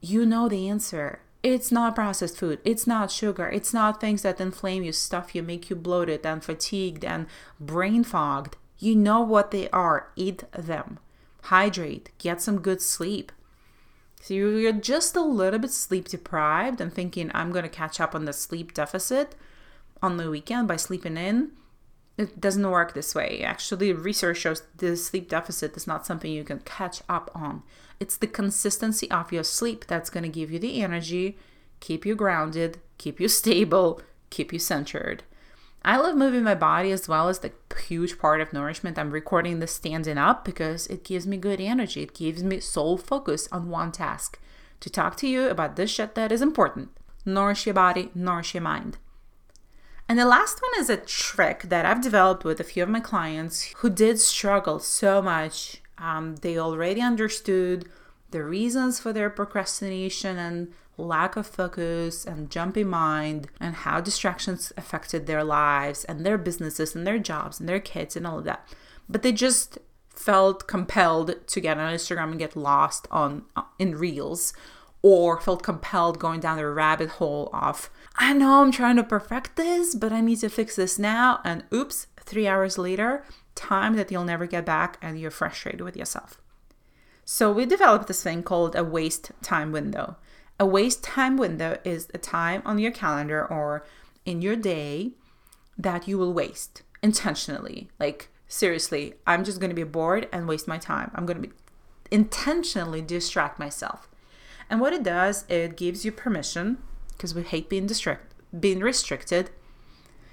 you 0.00 0.24
know 0.24 0.48
the 0.48 0.68
answer 0.68 1.20
it's 1.42 1.72
not 1.72 1.94
processed 1.94 2.36
food. 2.36 2.60
It's 2.64 2.86
not 2.86 3.10
sugar. 3.10 3.48
It's 3.48 3.72
not 3.72 4.00
things 4.00 4.22
that 4.22 4.40
inflame 4.40 4.82
you, 4.82 4.92
stuff 4.92 5.34
you, 5.34 5.42
make 5.42 5.70
you 5.70 5.76
bloated 5.76 6.26
and 6.26 6.44
fatigued 6.44 7.04
and 7.04 7.26
brain 7.58 8.04
fogged. 8.04 8.56
You 8.78 8.94
know 8.94 9.20
what 9.20 9.50
they 9.50 9.68
are, 9.70 10.10
eat 10.16 10.44
them. 10.52 10.98
Hydrate, 11.44 12.10
get 12.18 12.42
some 12.42 12.60
good 12.60 12.82
sleep. 12.82 13.32
So 14.22 14.34
you're 14.34 14.72
just 14.72 15.16
a 15.16 15.22
little 15.22 15.58
bit 15.58 15.70
sleep 15.70 16.08
deprived 16.08 16.80
and 16.80 16.92
thinking, 16.92 17.30
I'm 17.32 17.52
going 17.52 17.62
to 17.62 17.70
catch 17.70 18.00
up 18.00 18.14
on 18.14 18.26
the 18.26 18.34
sleep 18.34 18.74
deficit 18.74 19.34
on 20.02 20.18
the 20.18 20.30
weekend 20.30 20.68
by 20.68 20.76
sleeping 20.76 21.16
in. 21.16 21.52
It 22.20 22.38
doesn't 22.38 22.70
work 22.70 22.92
this 22.92 23.14
way. 23.14 23.42
Actually, 23.42 23.94
research 23.94 24.36
shows 24.36 24.62
the 24.76 24.94
sleep 24.94 25.30
deficit 25.30 25.74
is 25.74 25.86
not 25.86 26.04
something 26.04 26.30
you 26.30 26.44
can 26.44 26.60
catch 26.60 27.00
up 27.08 27.30
on. 27.34 27.62
It's 27.98 28.18
the 28.18 28.26
consistency 28.26 29.10
of 29.10 29.32
your 29.32 29.42
sleep 29.42 29.86
that's 29.86 30.10
going 30.10 30.24
to 30.24 30.28
give 30.28 30.50
you 30.50 30.58
the 30.58 30.82
energy, 30.82 31.38
keep 31.80 32.04
you 32.04 32.14
grounded, 32.14 32.76
keep 32.98 33.20
you 33.20 33.28
stable, 33.40 34.02
keep 34.28 34.52
you 34.52 34.58
centered. 34.58 35.22
I 35.82 35.96
love 35.96 36.14
moving 36.14 36.44
my 36.44 36.54
body 36.54 36.92
as 36.92 37.08
well 37.08 37.30
as 37.30 37.38
the 37.38 37.52
huge 37.88 38.18
part 38.18 38.42
of 38.42 38.52
nourishment. 38.52 38.98
I'm 38.98 39.12
recording 39.12 39.60
this 39.60 39.72
standing 39.72 40.18
up 40.18 40.44
because 40.44 40.88
it 40.88 41.04
gives 41.04 41.26
me 41.26 41.38
good 41.38 41.58
energy. 41.58 42.02
It 42.02 42.12
gives 42.12 42.44
me 42.44 42.60
sole 42.60 42.98
focus 42.98 43.48
on 43.50 43.70
one 43.70 43.92
task 43.92 44.38
to 44.80 44.90
talk 44.90 45.16
to 45.16 45.26
you 45.26 45.48
about 45.48 45.76
this 45.76 45.90
shit 45.90 46.14
that 46.16 46.32
is 46.32 46.42
important. 46.42 46.90
Nourish 47.24 47.64
your 47.64 47.74
body, 47.74 48.10
nourish 48.14 48.52
your 48.52 48.62
mind. 48.62 48.98
And 50.10 50.18
the 50.18 50.26
last 50.26 50.60
one 50.60 50.80
is 50.80 50.90
a 50.90 50.96
trick 50.96 51.62
that 51.68 51.86
I've 51.86 52.02
developed 52.02 52.42
with 52.42 52.58
a 52.58 52.64
few 52.64 52.82
of 52.82 52.88
my 52.88 52.98
clients 52.98 53.72
who 53.76 53.88
did 53.88 54.18
struggle 54.18 54.80
so 54.80 55.22
much. 55.22 55.82
Um, 55.98 56.34
they 56.42 56.58
already 56.58 57.00
understood 57.00 57.88
the 58.32 58.42
reasons 58.42 58.98
for 58.98 59.12
their 59.12 59.30
procrastination 59.30 60.36
and 60.36 60.72
lack 60.96 61.36
of 61.36 61.46
focus 61.46 62.26
and 62.26 62.50
jumpy 62.50 62.82
mind 62.82 63.46
and 63.60 63.76
how 63.76 64.00
distractions 64.00 64.72
affected 64.76 65.28
their 65.28 65.44
lives 65.44 66.02
and 66.06 66.26
their 66.26 66.38
businesses 66.38 66.96
and 66.96 67.06
their 67.06 67.20
jobs 67.20 67.60
and 67.60 67.68
their 67.68 67.78
kids 67.78 68.16
and 68.16 68.26
all 68.26 68.38
of 68.38 68.44
that. 68.44 68.68
But 69.08 69.22
they 69.22 69.30
just 69.30 69.78
felt 70.08 70.66
compelled 70.66 71.36
to 71.46 71.60
get 71.60 71.78
on 71.78 71.94
Instagram 71.94 72.30
and 72.30 72.38
get 72.40 72.56
lost 72.56 73.06
on 73.12 73.44
in 73.78 73.96
reels 73.96 74.54
or 75.02 75.40
felt 75.40 75.62
compelled 75.62 76.18
going 76.18 76.40
down 76.40 76.56
the 76.56 76.66
rabbit 76.66 77.10
hole 77.10 77.48
of 77.52 77.90
I 78.22 78.34
know 78.34 78.60
I'm 78.60 78.70
trying 78.70 78.96
to 78.96 79.02
perfect 79.02 79.56
this, 79.56 79.94
but 79.94 80.12
I 80.12 80.20
need 80.20 80.40
to 80.40 80.50
fix 80.50 80.76
this 80.76 80.98
now. 80.98 81.40
And 81.42 81.64
oops, 81.72 82.06
three 82.20 82.46
hours 82.46 82.76
later, 82.76 83.24
time 83.54 83.96
that 83.96 84.10
you'll 84.12 84.24
never 84.24 84.46
get 84.46 84.66
back, 84.66 84.98
and 85.00 85.18
you're 85.18 85.30
frustrated 85.30 85.80
with 85.80 85.96
yourself. 85.96 86.38
So 87.24 87.50
we 87.50 87.64
developed 87.64 88.08
this 88.08 88.22
thing 88.22 88.42
called 88.42 88.76
a 88.76 88.84
waste 88.84 89.32
time 89.40 89.72
window. 89.72 90.16
A 90.58 90.66
waste 90.66 91.02
time 91.02 91.38
window 91.38 91.78
is 91.82 92.08
a 92.12 92.18
time 92.18 92.60
on 92.66 92.78
your 92.78 92.92
calendar 92.92 93.46
or 93.46 93.86
in 94.26 94.42
your 94.42 94.54
day 94.54 95.12
that 95.78 96.06
you 96.06 96.18
will 96.18 96.34
waste 96.34 96.82
intentionally. 97.02 97.88
Like, 97.98 98.28
seriously, 98.46 99.14
I'm 99.26 99.44
just 99.44 99.60
going 99.60 99.70
to 99.70 99.74
be 99.74 99.82
bored 99.82 100.28
and 100.30 100.46
waste 100.46 100.68
my 100.68 100.76
time. 100.76 101.10
I'm 101.14 101.24
going 101.24 101.40
to 101.40 101.48
be 101.48 101.54
intentionally 102.10 103.00
distract 103.00 103.58
myself. 103.58 104.10
And 104.68 104.78
what 104.78 104.92
it 104.92 105.02
does, 105.02 105.46
it 105.48 105.78
gives 105.78 106.04
you 106.04 106.12
permission 106.12 106.82
because 107.20 107.34
we 107.34 107.42
hate 107.42 107.68
being 107.68 107.86
distract 107.86 108.32
being 108.58 108.80
restricted. 108.80 109.50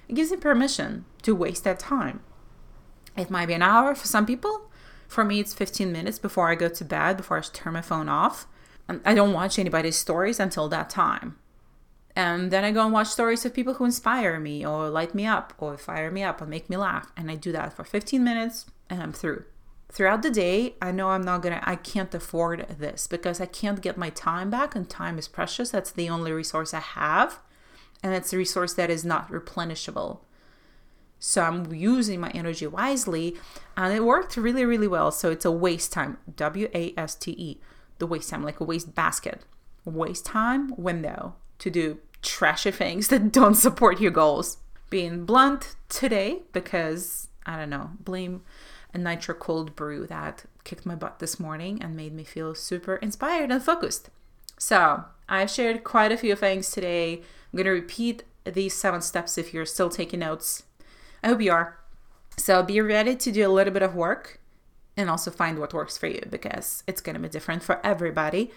It 0.07 0.15
gives 0.15 0.31
me 0.31 0.37
permission 0.37 1.03
to 1.23 1.35
waste 1.35 1.65
that 1.65 1.79
time. 1.79 2.21
It 3.17 3.29
might 3.29 3.47
be 3.47 3.53
an 3.53 3.61
hour 3.61 3.93
for 3.93 4.07
some 4.07 4.25
people. 4.25 4.71
For 5.05 5.25
me, 5.25 5.41
it's 5.41 5.53
15 5.53 5.91
minutes 5.91 6.17
before 6.17 6.49
I 6.49 6.55
go 6.55 6.69
to 6.69 6.85
bed, 6.85 7.17
before 7.17 7.37
I 7.37 7.41
turn 7.41 7.73
my 7.73 7.81
phone 7.81 8.07
off. 8.07 8.47
I 9.03 9.13
don't 9.13 9.33
watch 9.33 9.59
anybody's 9.59 9.97
stories 9.97 10.39
until 10.39 10.69
that 10.69 10.89
time. 10.89 11.37
And 12.15 12.51
then 12.51 12.63
I 12.63 12.71
go 12.71 12.85
and 12.85 12.93
watch 12.93 13.07
stories 13.07 13.45
of 13.45 13.53
people 13.53 13.75
who 13.75 13.85
inspire 13.85 14.39
me 14.39 14.65
or 14.65 14.89
light 14.89 15.13
me 15.13 15.25
up 15.25 15.53
or 15.57 15.77
fire 15.77 16.09
me 16.09 16.23
up 16.23 16.41
or 16.41 16.45
make 16.45 16.69
me 16.69 16.77
laugh. 16.77 17.11
And 17.17 17.29
I 17.29 17.35
do 17.35 17.51
that 17.51 17.73
for 17.73 17.83
15 17.83 18.23
minutes 18.23 18.65
and 18.89 19.03
I'm 19.03 19.11
through 19.11 19.43
throughout 19.89 20.21
the 20.21 20.29
day 20.29 20.75
i 20.81 20.91
know 20.91 21.09
i'm 21.09 21.21
not 21.21 21.41
gonna 21.41 21.61
i 21.63 21.75
can't 21.75 22.13
afford 22.13 22.65
this 22.77 23.07
because 23.07 23.39
i 23.39 23.45
can't 23.45 23.81
get 23.81 23.97
my 23.97 24.09
time 24.09 24.49
back 24.49 24.75
and 24.75 24.89
time 24.89 25.17
is 25.17 25.27
precious. 25.27 25.69
That's 25.69 25.91
the 25.91 26.09
only 26.09 26.31
resource 26.31 26.73
i 26.73 26.79
have. 26.79 27.39
And 28.03 28.13
it's 28.13 28.31
a 28.31 28.37
resource 28.37 28.73
that 28.75 28.89
is 28.89 29.03
not 29.03 29.31
replenishable. 29.31 30.19
So 31.19 31.41
i'm 31.41 31.73
using 31.73 32.19
my 32.19 32.29
energy 32.31 32.67
wisely 32.67 33.35
and 33.75 33.93
it 33.93 34.03
worked 34.03 34.37
really 34.37 34.65
really 34.65 34.87
well. 34.87 35.11
So 35.11 35.31
it's 35.31 35.45
a 35.45 35.51
waste 35.51 35.93
time 35.93 36.17
w-a-s-t-e 36.35 37.59
the 37.99 38.07
waste 38.07 38.29
time 38.29 38.43
like 38.43 38.59
a 38.59 38.63
waste 38.63 38.93
basket. 38.93 39.45
Waste 39.85 40.25
time 40.25 40.73
window 40.77 41.35
to 41.59 41.69
do 41.69 41.99
trashy 42.21 42.71
things 42.71 43.07
that 43.07 43.31
don't 43.39 43.55
support 43.55 44.01
your 44.01 44.11
goals. 44.11 44.57
Being 44.89 45.25
blunt 45.25 45.75
today 45.89 46.43
because 46.53 47.27
i 47.45 47.57
don't 47.57 47.69
know 47.69 47.91
blame 47.99 48.41
a 48.93 48.97
nitro 48.97 49.35
cold 49.35 49.75
brew 49.75 50.07
that 50.07 50.45
kicked 50.63 50.85
my 50.85 50.95
butt 50.95 51.19
this 51.19 51.39
morning 51.39 51.81
and 51.81 51.95
made 51.95 52.13
me 52.13 52.23
feel 52.23 52.55
super 52.55 52.95
inspired 52.97 53.51
and 53.51 53.63
focused. 53.63 54.09
So, 54.57 55.05
I've 55.29 55.51
shared 55.51 55.83
quite 55.83 56.11
a 56.11 56.17
few 56.17 56.35
things 56.35 56.71
today. 56.71 57.13
I'm 57.15 57.57
going 57.57 57.65
to 57.65 57.71
repeat 57.71 58.23
these 58.43 58.73
seven 58.73 59.01
steps 59.01 59.37
if 59.37 59.53
you're 59.53 59.65
still 59.65 59.89
taking 59.89 60.19
notes. 60.19 60.63
I 61.23 61.27
hope 61.27 61.41
you 61.41 61.51
are. 61.51 61.77
So, 62.37 62.63
be 62.63 62.81
ready 62.81 63.15
to 63.15 63.31
do 63.31 63.47
a 63.47 63.51
little 63.51 63.73
bit 63.73 63.83
of 63.83 63.95
work 63.95 64.39
and 64.95 65.09
also 65.09 65.29
find 65.29 65.59
what 65.59 65.73
works 65.73 65.97
for 65.97 66.07
you 66.07 66.21
because 66.29 66.83
it's 66.87 67.01
going 67.01 67.13
to 67.13 67.21
be 67.21 67.29
different 67.29 67.61
for 67.63 67.85
everybody. 67.85 68.51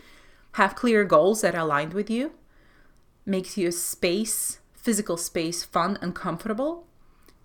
Have 0.52 0.74
clear 0.74 1.04
goals 1.04 1.42
that 1.42 1.54
are 1.54 1.60
aligned 1.60 1.92
with 1.92 2.08
you. 2.08 2.32
Makes 3.26 3.58
your 3.58 3.72
space, 3.72 4.58
physical 4.72 5.16
space, 5.16 5.64
fun 5.64 5.98
and 6.00 6.14
comfortable. 6.14 6.86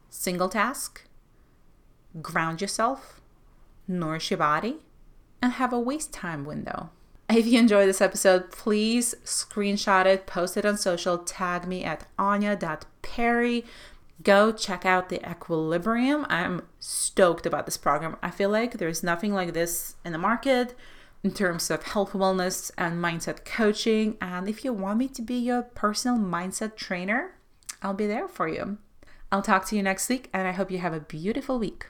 Single 0.10 0.48
task 0.48 1.04
ground 2.22 2.62
yourself, 2.62 3.22
nourish 3.88 4.32
your 4.32 4.38
body, 4.38 4.78
and 5.42 5.54
have 5.54 5.74
a 5.74 5.80
waste 5.80 6.14
time 6.14 6.46
window. 6.46 6.90
If 7.30 7.48
you 7.48 7.58
enjoyed 7.60 7.90
this 7.90 8.02
episode, 8.02 8.52
please 8.52 9.16
screenshot 9.24 10.06
it, 10.06 10.28
post 10.28 10.58
it 10.58 10.66
on 10.66 10.78
social, 10.78 11.18
tag 11.18 11.68
me 11.68 11.84
at 11.84 12.06
anya.perry. 12.20 13.66
Go 14.24 14.52
check 14.52 14.86
out 14.86 15.10
the 15.10 15.28
Equilibrium. 15.30 16.26
I'm 16.30 16.68
stoked 16.80 17.46
about 17.46 17.66
this 17.66 17.78
program. 17.78 18.18
I 18.22 18.30
feel 18.30 18.50
like 18.50 18.74
there's 18.74 19.04
nothing 19.04 19.34
like 19.34 19.54
this 19.54 19.96
in 20.06 20.12
the 20.12 20.18
market 20.18 20.76
in 21.24 21.34
terms 21.34 21.72
of 21.72 21.84
health, 21.84 22.14
wellness, 22.14 22.72
and 22.78 23.04
mindset 23.04 23.44
coaching. 23.44 24.18
And 24.22 24.48
if 24.48 24.64
you 24.64 24.72
want 24.72 25.00
me 25.00 25.08
to 25.10 25.22
be 25.22 25.36
your 25.36 25.64
personal 25.64 26.20
mindset 26.20 26.76
trainer, 26.76 27.32
I'll 27.82 27.96
be 27.96 28.08
there 28.08 28.28
for 28.28 28.48
you. 28.48 28.78
I'll 29.32 29.42
talk 29.42 29.66
to 29.66 29.76
you 29.76 29.82
next 29.82 30.08
week, 30.08 30.30
and 30.32 30.48
I 30.48 30.52
hope 30.52 30.70
you 30.70 30.78
have 30.78 30.94
a 30.94 31.00
beautiful 31.00 31.58
week. 31.58 31.88